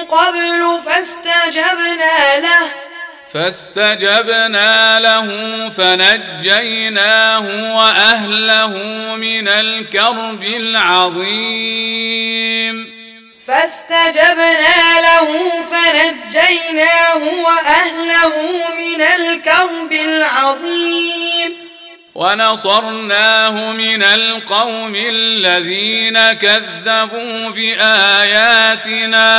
قبل 0.06 0.80
فاستجبنا 0.86 2.40
له. 2.40 2.72
فاستجبنا 3.34 5.00
له 5.00 5.28
فنجيناه 5.70 7.76
وأهله 7.76 8.74
من 9.16 9.48
الكرب 9.48 10.44
العظيم. 10.44 12.12
فاستجبنا 13.52 15.02
له 15.02 15.28
فنجيناه 15.72 17.18
وأهله 17.18 18.34
من 18.78 19.02
الكرب 19.02 19.92
العظيم. 19.92 21.54
ونصرناه 22.16 23.52
من 23.72 24.04
القوم 24.04 24.96
الذين 24.96 26.34
كذبوا 26.34 27.50
بآياتنا. 27.50 29.30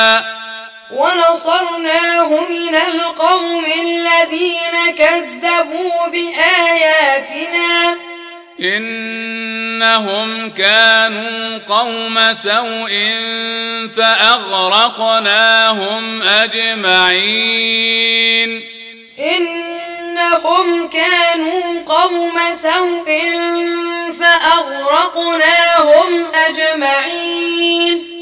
ونصرناه 0.91 2.29
من 2.51 2.75
القوم 2.75 3.65
الذين 3.65 4.97
كذبوا 4.99 6.09
بآياتنا. 6.09 7.97
إنهم 8.65 10.51
كانوا 10.51 11.59
قوم 11.59 12.33
سوء 12.33 13.15
فأغرقناهم 13.97 15.43
أجمعين. 16.23 17.71
إنهم 19.19 20.89
كانوا 20.89 21.83
قوم 21.87 22.39
سوء 22.63 23.11
فأغرقناهم 24.21 26.11
أجمعين. 26.49 28.22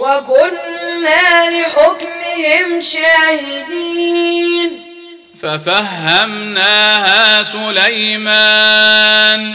وكنا 0.00 1.50
لحكمهم 1.50 2.80
شاهدين. 2.80 4.70
ففهمناها 5.42 7.42
سليمان. 7.42 9.54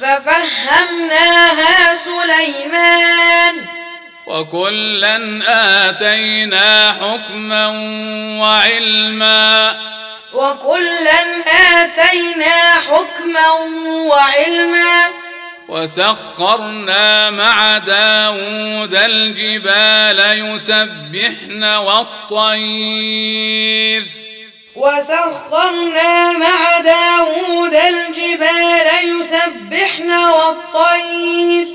ففهمناها 0.00 1.94
سليمان. 1.94 3.54
وكلا 4.26 5.16
آتينا 5.88 6.92
حكما 6.92 7.66
وعلما. 8.40 9.76
وكلا 10.32 11.24
آتينا 11.82 12.74
حكما 12.74 13.50
وعلما. 13.88 15.10
وسخرنا 15.72 17.30
مع 17.30 17.78
داود 17.78 18.94
الجبال 18.94 20.38
يسبحن 20.38 21.64
والطير. 21.64 23.24
وسخرنا 24.76 26.38
مع 26.38 26.80
داود 26.80 27.74
الجبال 27.74 28.86
يسبحن 29.04 30.10
والطير. 30.10 31.66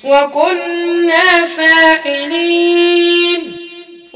وكنا 0.05 1.47
فاعلين. 1.57 3.68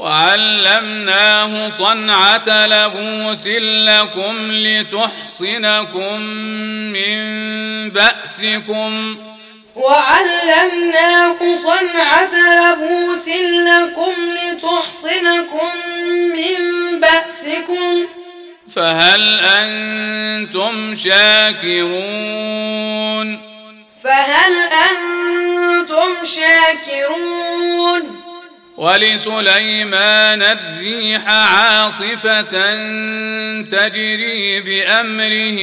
وعلمناه 0.03 1.69
صنعة 1.69 2.67
لبوس 2.67 3.47
لكم 3.87 4.51
لتحصنكم 4.51 6.19
من 6.95 7.19
بأسكم. 7.89 9.17
وعلمناه 9.75 11.39
صنعة 11.63 12.33
لبوس 12.59 13.27
لكم 13.67 14.13
لتحصنكم 14.29 15.71
من 16.35 16.59
بأسكم. 16.99 17.95
فهل 18.75 19.39
أنتم 19.39 20.95
شاكرون؟ 20.95 22.43
فهل 24.03 24.53
أنتم 24.91 26.11
شاكرون؟ 26.25 28.22
ولسليمان 28.77 30.43
الريح 30.43 31.27
عاصفة 31.27 32.51
تجري 33.61 34.61
بأمره 34.61 35.59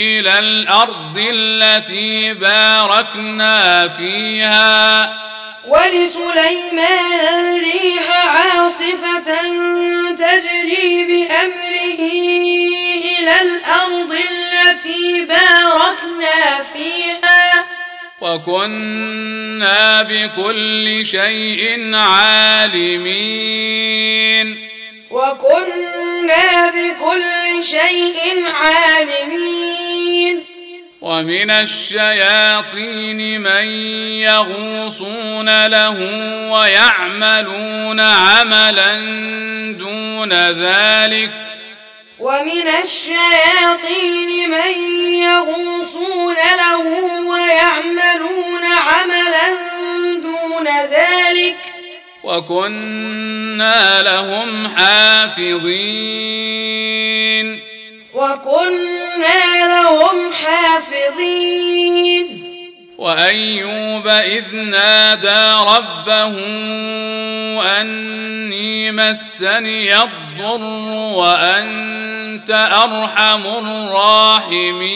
إلى 0.00 0.38
الأرض 0.38 1.16
التي 1.18 2.34
باركنا 2.34 3.88
فيها. 3.88 5.14
ولسليمان 5.66 7.12
الريح 7.38 8.36
وكنا 18.34 20.02
بكل 20.02 21.06
شيء 21.06 21.94
عالمين. 21.94 23.28
وكنا 25.10 26.70
بكل 26.70 27.64
شيء 27.64 28.44
عالمين. 28.54 30.44
ومن 31.00 31.50
الشياطين 31.50 33.40
من 33.40 33.64
يغوصون 34.20 35.66
له 35.66 35.96
ويعملون 36.50 38.00
عملا 38.00 39.00
دون 39.78 40.32
ذلك. 40.50 41.30
ومن 42.20 42.68
الشياطين 42.82 44.50
من 44.50 44.72
يغوصون 45.12 46.34
له 46.34 46.86
ويعملون 47.26 48.64
عملا 48.64 49.50
دون 50.14 50.68
ذلك 50.68 51.56
وكنا 52.24 54.02
لهم 54.02 54.68
حافظين. 54.76 55.60
وكنا 58.14 59.66
لهم 59.66 60.32
حافظين. 60.32 62.49
وأيوب 63.00 64.06
إذ 64.06 64.56
نادى 64.56 65.54
ربه 65.72 66.34
أني 67.80 68.92
مسني 68.92 70.02
الضر 70.02 70.62
وأنت 71.16 72.50
أرحم 72.50 73.46
الراحمين. 73.46 74.90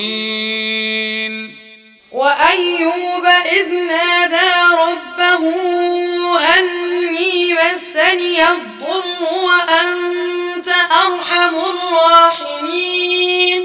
وأيوب 2.13 3.27
إذ 3.61 3.75
نادى 3.75 4.53
ربه 4.73 5.55
أني 6.59 7.55
مسني 7.55 8.43
الضر 8.43 9.23
وأنت 9.43 10.69
أرحم 11.07 11.55
الراحمين. 11.57 13.65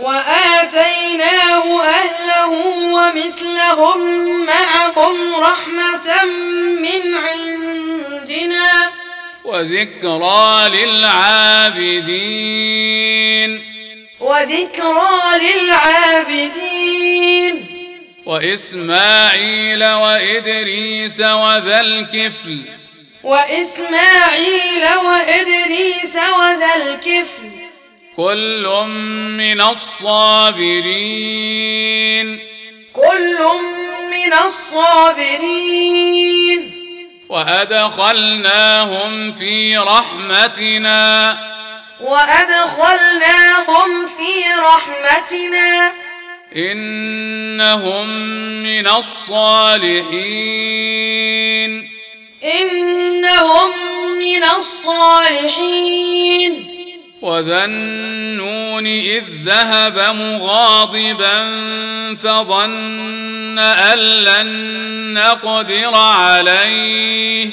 وآتيناه 0.00 1.82
أهله 1.82 2.48
ومثلهم 2.94 4.00
معهم 4.46 5.34
رحمة 5.34 6.24
من 6.80 7.14
عندنا 7.14 8.90
وذكرى 9.44 10.68
للعابدين 10.68 12.40
وذكرى 14.20 15.38
للعابدين 15.40 16.80
وإسماعيل 18.26 19.84
وإدريس 19.84 21.20
وذا 21.20 21.80
الكفل 21.80 22.60
وإسماعيل 23.22 24.84
وإدريس 25.04 26.14
وذا 26.16 26.74
الكفل 26.76 27.59
كل 28.16 28.84
من 29.36 29.60
الصابرين. 29.60 32.40
كل 32.92 33.38
من 34.10 34.32
الصابرين. 34.32 36.72
وأدخلناهم 37.28 39.32
في 39.32 39.76
رحمتنا. 39.76 41.38
وأدخلناهم 42.00 44.06
في 44.06 44.44
رحمتنا. 44.58 45.92
إنهم 46.56 48.08
من 48.62 48.88
الصالحين. 48.88 50.10
إنهم 52.44 53.70
من 54.18 54.44
الصالحين. 54.44 56.79
وذا 57.22 57.64
النون 57.64 58.86
اذ 58.86 59.24
ذهب 59.44 59.98
مغاضبا 59.98 61.44
فظن 62.22 63.58
ان 63.58 63.98
لن 63.98 64.48
نقدر 65.14 65.94
عليه 65.94 67.50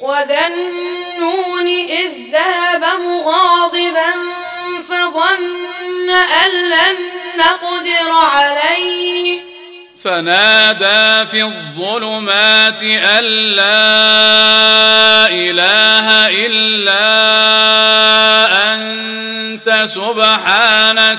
وذا 0.00 0.46
النون 0.46 1.66
إذ 1.68 2.10
ذهب 2.32 2.84
مغاضبا 3.00 4.10
فظن 4.88 6.10
أن 6.10 6.50
لن 6.50 6.96
نقدر 7.36 8.12
عليه 8.12 9.53
فنادى 10.04 11.30
في 11.30 11.42
الظلمات 11.42 12.82
أن 12.82 13.24
لا 13.56 15.26
إله 15.28 16.28
إلا 16.46 17.04
أنت 18.74 19.84
سبحانك. 19.84 21.18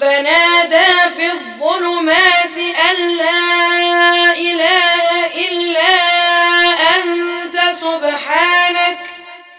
فنادى 0.00 0.92
في 1.16 1.26
الظلمات 1.32 2.58
أن 2.90 2.96
لا 3.16 4.32
إله 4.32 5.26
إلا 5.48 5.94
أنت 6.96 7.56
سبحانك. 7.80 8.98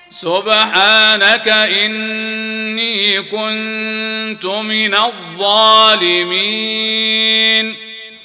سبحانك 0.09 1.47
إني 1.47 3.21
كنت 3.21 4.45
من 4.45 4.95
الظالمين. 4.95 6.49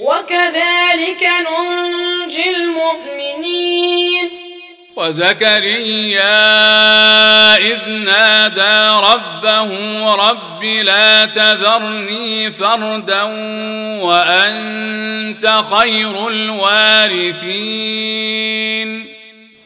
وكذلك 0.00 1.28
ننجي 1.46 2.56
المؤمنين. 2.56 4.30
وزكريا 4.96 6.26
إذ 7.56 7.88
نادى 7.88 9.06
ربه 9.06 9.70
رب 10.14 10.64
لا 10.64 11.26
تذرني 11.26 12.52
فردا 12.52 13.22
وأنت 14.02 15.62
خير 15.70 16.28
الوارثين. 16.28 17.60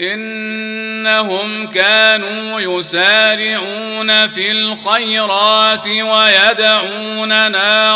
إنهم 0.00 1.70
كانوا 1.70 2.60
يسارعون 2.60 4.28
في 4.28 4.50
الخيرات 4.50 5.86
ويدعوننا 5.86 7.50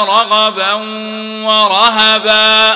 رغبا 0.04 0.72
ورهبا. 1.44 2.72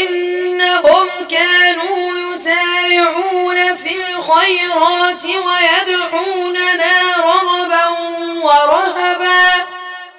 إنهم 0.00 1.08
كانوا 1.30 2.34
يسارعون 2.34 3.76
في 3.76 3.90
الخيرات 3.90 5.24
ويدعوننا 5.24 6.96
رغبا 7.18 7.86
ورهبا. 8.42 9.46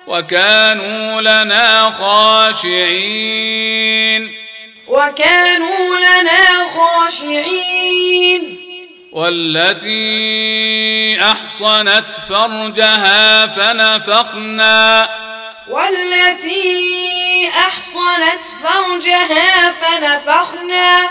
وكانوا 0.07 1.21
لنا 1.21 1.91
خاشعين. 1.91 3.71
وكانوا 4.91 5.99
لنا 5.99 6.67
خاشعين. 6.67 8.57
والتي 9.11 11.21
أحصنت 11.21 12.11
فرجها 12.29 13.47
فنفخنا. 13.47 15.09
والتي 15.67 17.49
أحصنت 17.49 18.43
فرجها 18.63 19.71
فنفخنا. 19.71 21.09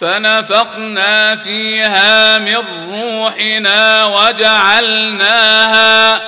فنفخنا 0.00 1.36
فيها 1.36 2.38
من 2.38 2.64
روحنا 2.90 4.04
وجعلناها. 4.04 6.20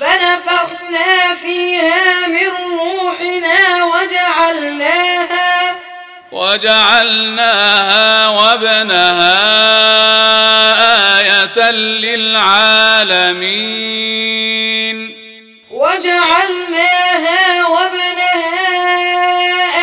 فنفخنا 0.00 1.34
فيها 1.42 2.26
من 2.26 2.50
روحنا 2.78 3.84
وجعلناها. 3.84 5.76
وجعلناها 6.34 8.28
وابنها 8.28 9.34
آية 11.20 11.70
للعالمين. 11.70 13.14
وجعلناها 15.70 17.66
وابنها 17.66 18.66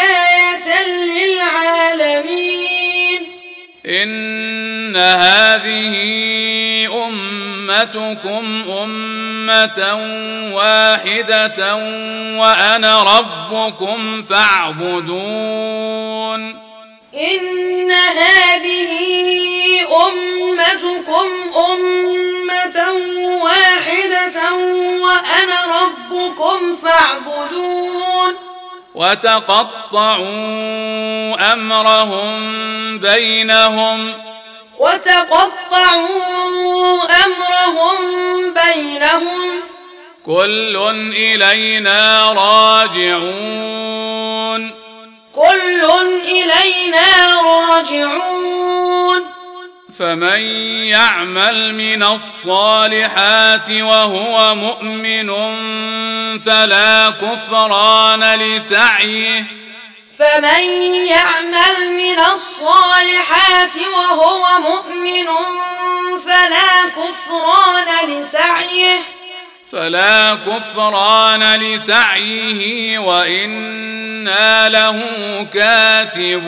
آية 0.04 0.70
للعالمين. 1.18 2.42
إن 3.86 4.96
هذه 4.96 5.96
أمتكم 7.72 8.66
أمة 8.84 9.80
واحدة 10.54 11.76
وأنا 12.40 13.04
ربكم 13.04 14.24
فاعبدون. 14.24 15.22
إن 17.16 17.92
هذه 17.92 18.92
أمتكم 20.08 21.28
أمة 21.72 22.92
واحدة 23.44 24.54
وأنا 25.04 25.60
ربكم 25.82 26.60
فاعبدون. 26.84 28.34
وتقطعوا 28.96 30.24
أمرهم 31.54 33.00
بينهم 33.00 34.14
وتقطعوا 34.82 36.08
أمرهم 37.26 37.98
بينهم. 38.54 39.50
كل 40.26 40.78
إلينا 41.16 42.32
راجعون. 42.32 43.42
كل 45.34 45.82
إلينا 46.26 47.42
راجعون. 47.42 49.22
فمن 50.00 50.40
يعمل 50.88 51.76
من 51.76 52.04
الصالحات 52.04 53.70
وهو 53.70 54.56
مؤمن 54.56 55.30
فلا 56.40 57.10
كفران 57.10 58.36
لسعيه. 58.36 59.61
فمن 60.22 60.64
يعمل 61.08 61.92
من 61.92 62.20
الصالحات 62.20 63.76
وهو 63.94 64.60
مؤمن 64.60 65.28
فلا 66.26 66.86
كفران 66.90 67.90
لسعيه. 68.08 69.00
فلا 69.72 70.38
كفران 70.48 71.56
لسعيه 71.56 73.00
وإنا 73.00 74.70
له 74.70 75.02
كاتبون. 75.54 76.42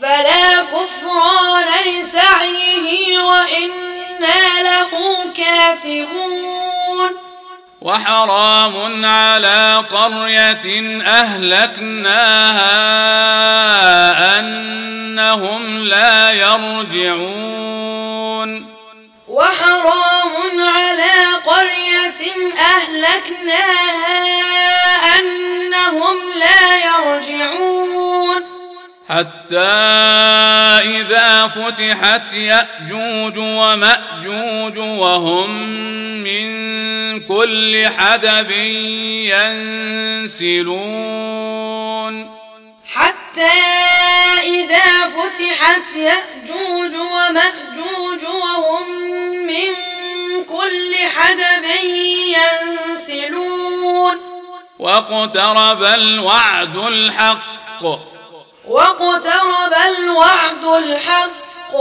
فلا 0.00 0.62
كفران 0.62 1.68
لسعيه 1.86 3.18
وإنا 3.22 4.62
له 4.62 4.90
كاتبون. 5.36 7.31
وحرام 7.84 9.04
على 9.06 9.84
قرية 9.90 11.02
أهلكناها 11.02 12.68
أنهم 14.38 15.84
لا 15.84 16.30
يرجعون. 16.32 17.72
وحرام 19.28 20.32
على 20.60 21.12
قرية 21.46 22.22
أهلكناها 22.58 24.22
أنهم 25.18 26.16
لا 26.38 26.76
يرجعون. 26.76 28.61
حتى 29.12 29.56
إذا 30.96 31.46
فتحت 31.46 32.34
يأجوج 32.34 33.38
ومأجوج 33.38 34.78
وهم 34.78 35.50
من 36.22 36.46
كل 37.20 37.88
حدب 37.98 38.50
ينسلون. 40.40 42.30
حتى 42.94 43.60
إذا 44.42 45.08
فتحت 45.08 45.96
يأجوج 45.96 46.92
ومأجوج 46.94 48.24
وهم 48.24 48.88
من 49.46 49.70
كل 50.44 50.94
حدب 51.16 51.64
ينسلون. 53.04 54.16
واقترب 54.78 55.82
الوعد 55.82 56.76
الحق. 56.76 58.11
واقترب 58.72 59.74
الوعد 59.98 60.64
الحق. 60.64 61.74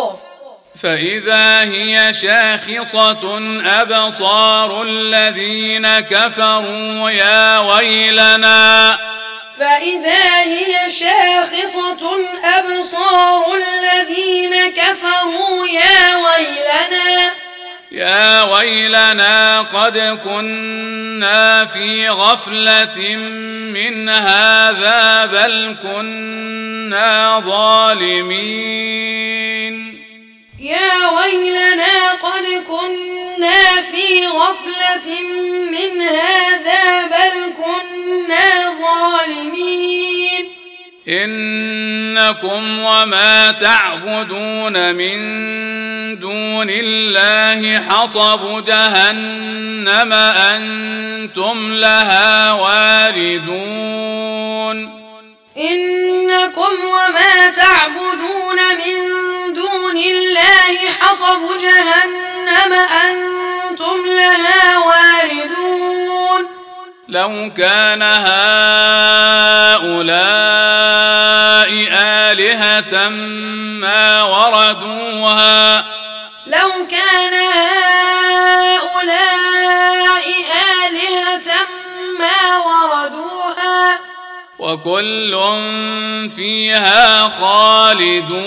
فإذا 0.83 1.61
هي 1.61 2.13
شاخصة 2.13 3.39
أبصار 3.65 4.83
الذين 4.83 5.99
كفروا 5.99 7.09
يا 7.09 7.59
ويلنا. 7.59 8.97
فإذا 9.59 10.41
هي 10.41 10.89
شاخصة 10.89 12.19
أبصار 12.43 13.43
الذين 13.55 14.73
كفروا 14.73 15.67
يا 15.67 16.15
ويلنا. 16.15 17.31
يا 17.91 18.43
ويلنا 18.43 19.61
قد 19.61 20.19
كنا 20.23 21.65
في 21.65 22.09
غفلة 22.09 23.15
من 23.73 24.09
هذا 24.09 25.25
بل 25.25 25.75
كنا 25.83 27.39
ظالمين. 27.39 28.81
يا 30.59 31.09
ويلنا 31.09 32.11
قد 32.11 32.63
كنا 32.67 33.81
في 33.81 34.27
غفلة 34.27 35.21
من 35.71 36.01
هذا 36.01 37.07
بل 37.07 37.53
كنا 37.57 38.75
ظالمين. 38.81 40.60
إنكم 41.07 42.79
وما 42.79 43.51
تعبدون 43.51 44.95
من 44.95 45.19
دون 46.19 46.67
الله 46.69 47.79
حصب 47.89 48.65
جهنم 48.65 50.13
أنتم 50.13 51.73
لها 51.73 52.51
واردون. 52.53 54.01
إنكم 55.57 56.73
وما 56.85 57.49
تعبدون 57.49 58.57
من 58.77 58.95
دون 59.53 59.97
الله 59.97 60.77
حصب 60.99 61.41
جهنم 61.61 62.73
أنتم 62.73 64.05
لها 64.05 64.77
واردون. 64.77 66.60
لو 67.11 67.51
كان 67.57 68.01
هؤلاء 68.01 68.31
آلهة 71.91 73.09
ما 73.79 74.23
وردوها. 74.23 75.85
لو 76.47 76.69
كان 76.91 77.33
هؤلاء 78.63 79.03
آلهة 80.87 81.51
ما 82.19 82.57
وردوها. 82.57 83.99
وكل 84.59 85.31
فيها 86.35 87.29
خالدون. 87.29 88.41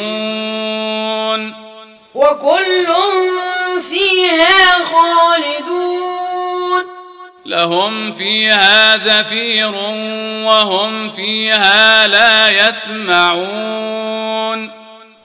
وكل 2.15 2.87
فيها 3.91 4.79
خالدون. 4.93 6.24
لهم 7.47 8.13
فيها 8.13 8.97
زفير 8.97 9.73
وهم 10.45 11.11
فيها 11.11 12.07
لا 12.07 12.69
يسمعون. 12.69 14.71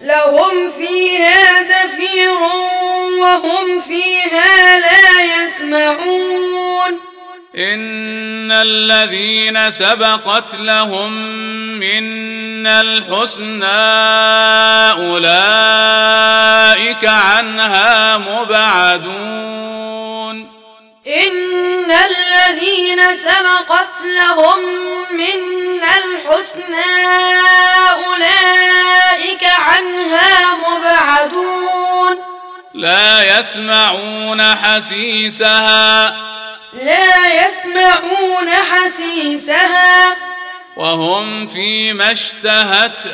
لهم 0.01 0.71
فيها 0.77 1.63
زفير 1.63 2.39
وهم 3.21 3.79
فيها 3.79 4.79
لا 4.79 5.45
يسمعون. 5.45 6.99
إن 7.55 8.51
الذين 8.51 9.71
سبقت 9.71 10.55
لهم 10.55 11.13
منا 11.79 12.81
الحسنى 12.81 13.65
أولئك 15.05 17.05
عنها 17.05 18.17
مبعدون. 18.17 19.39
الذين 22.89 23.17
سبقت 23.17 24.01
لهم 24.05 24.59
منا 25.11 25.87
الحسنى 25.97 26.91
أولئك 28.05 29.43
عنها 29.43 30.55
مبعدون. 30.55 32.15
لا 32.73 33.39
يسمعون 33.39 34.41
حسيسها. 34.55 36.09
لا 36.83 37.45
يسمعون 37.45 38.49
حسيسها. 38.51 40.15
وهم 40.77 41.47
فيما 41.47 42.11
اشتهت 42.11 43.07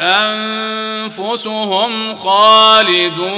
أنفسهم 1.14 1.56
خالدون. 2.16 3.36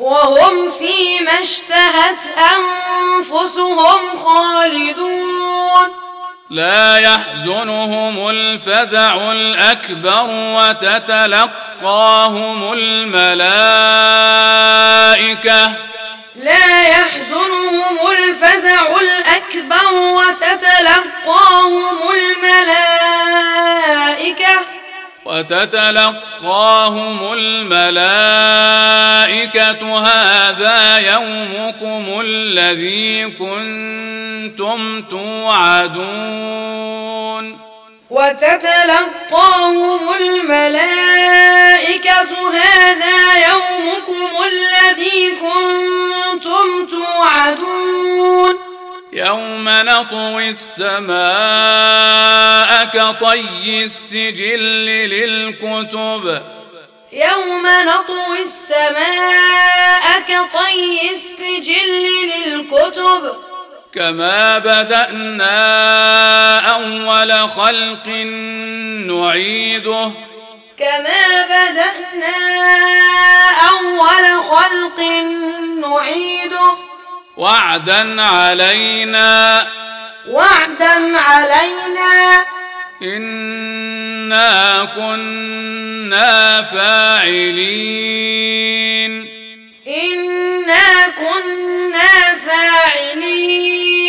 وهم 0.00 0.70
فيما 0.70 1.40
اشتهت 1.40 2.20
أنفسهم 2.56 4.00
خالدون. 4.24 5.88
لا 6.50 6.98
يحزنهم 6.98 8.28
الفزع 8.28 9.32
الأكبر 9.32 10.26
وتتلقاهم 10.56 11.52
الملائكة. 12.72 13.20
لا 16.36 16.88
يحزنهم 16.88 17.98
الفزع 18.10 18.86
الأكبر 19.00 19.94
وتتلقاهم 19.94 21.98
الملائكة. 22.12 22.70
وتتلقاهم 25.30 27.32
الملائكة 27.32 28.58
هذا 29.98 30.98
يومكم 30.98 32.20
الذي 32.20 33.24
كنتم 33.24 35.02
توعدون 35.02 36.00
وتتلقاهم 38.10 40.00
الملائكة 40.20 42.28
هذا 42.52 43.48
يومكم 43.48 44.30
الذي 44.46 45.30
كنتم 45.30 46.86
توعدون 46.86 48.69
يوم 49.12 49.68
نطوي 49.68 50.48
السماء 50.48 51.20
كطي 52.84 53.84
السجل 53.84 54.60
للكتب. 54.86 56.42
يوم 57.12 57.66
نطوي 57.66 58.38
السماء 58.42 60.20
كطي 60.28 61.00
السجل 61.14 61.90
للكتب. 62.46 63.36
كما 63.94 64.58
بدأنا 64.58 65.58
أول 66.74 67.48
خلق 67.48 68.08
نعيده. 69.06 70.10
كما 70.78 71.46
بدأنا 71.46 72.36
أول 73.70 74.42
خلق 74.42 75.00
نعيده 75.00 75.69
وعدا 77.40 78.22
علينا. 78.22 79.66
وعدا 80.28 81.18
علينا. 81.18 82.44
إنا 83.02 84.88
كنا 84.96 86.62
فاعلين. 86.62 87.70
إنا 89.86 91.08
كنا 91.18 92.36
فاعلين. 92.46 93.99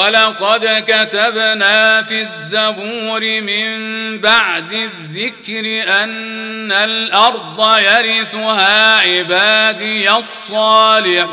ولقد 0.00 0.84
كتبنا 0.88 2.02
في 2.02 2.20
الزبور 2.20 3.20
من 3.20 4.20
بعد 4.20 4.72
الذكر 4.72 5.92
أن 6.02 6.72
الأرض 6.72 7.78
يرثها 7.78 9.00
عبادي 9.00 10.10
الصالحون. 10.10 11.30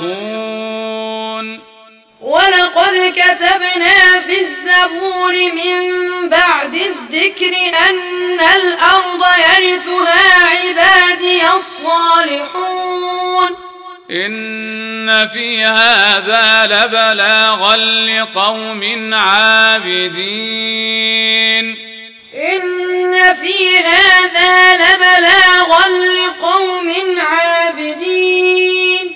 ولقد 2.21 3.13
كتبنا 3.15 4.19
في 4.27 4.41
الزبور 4.41 5.33
من 5.33 6.29
بعد 6.29 6.73
الذكر 6.73 7.53
أن 7.89 8.39
الأرض 8.55 9.23
يرثها 9.37 10.45
عبادي 10.45 11.41
الصالحون. 11.57 13.66
إن 14.11 15.27
في 15.27 15.63
هذا 15.63 16.65
لبلاغا 16.65 17.75
لقوم 17.75 19.13
عابدين. 19.13 20.17
إن 22.33 23.35
في 23.43 23.77
هذا 23.77 24.75
لبلاغا 24.75 25.87
لقوم 25.89 26.93
عابدين. 27.19 29.15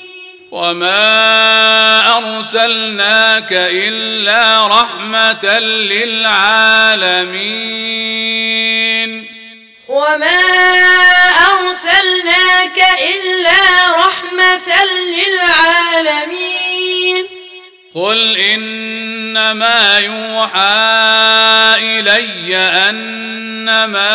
وما 0.52 2.18
أرسلناك 2.18 3.50
إلا 3.52 4.68
رحمة 4.68 5.60
للعالمين. 5.60 6.92
وما 9.92 10.42
أرسلناك 11.52 12.78
إلا 13.12 13.62
رحمة 13.98 14.70
للعالمين 15.18 16.62
قل 17.96 18.38
إنما 18.38 20.00
يوحى 20.00 20.92
إلي 21.78 22.58
أنما 22.89 24.06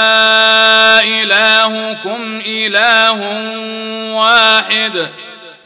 إلهكم 1.04 2.42
إله 2.46 3.20
واحد 4.16 5.08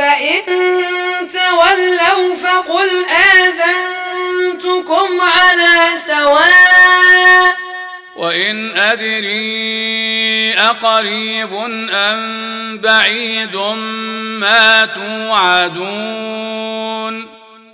فإن 0.00 0.42
تولوا 1.28 2.36
فقل 2.44 2.90
آذنتكم 3.44 5.20
على 5.20 5.74
سواء 6.06 7.56
وإن 8.16 8.78
أدري 8.78 10.54
أقريب 10.58 11.54
أم 11.92 12.78
بعيد 12.78 13.56
ما 14.40 14.88
توعدون 14.94 16.20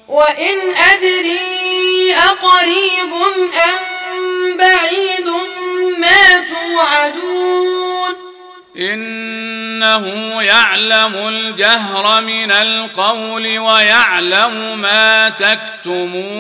وإن 0.08 0.58
أدري 0.92 2.14
أقريب 2.16 3.12
أم 3.68 3.80
بعيد 4.56 5.28
ما 5.98 6.44
توعدون 6.54 8.25
إنه 8.78 10.42
يعلم 10.42 11.28
الجهر 11.28 12.20
من 12.20 12.50
القول 12.50 13.58
ويعلم 13.58 14.78
ما 14.78 15.28
تكتمون. 15.28 16.36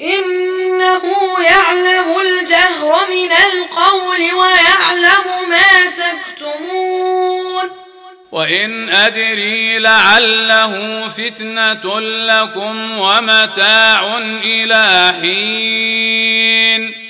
إنه 0.00 1.02
يعلم 1.44 2.20
الجهر 2.20 2.98
من 3.10 3.32
القول 3.32 4.18
ويعلم 4.34 5.48
ما 5.48 5.86
تكتمون. 5.86 7.64
وإن 8.32 8.88
أدري 8.90 9.78
لعله 9.78 11.08
فتنة 11.08 12.00
لكم 12.00 12.98
ومتاع 12.98 14.18
إلى 14.44 15.14
حين. 15.20 17.09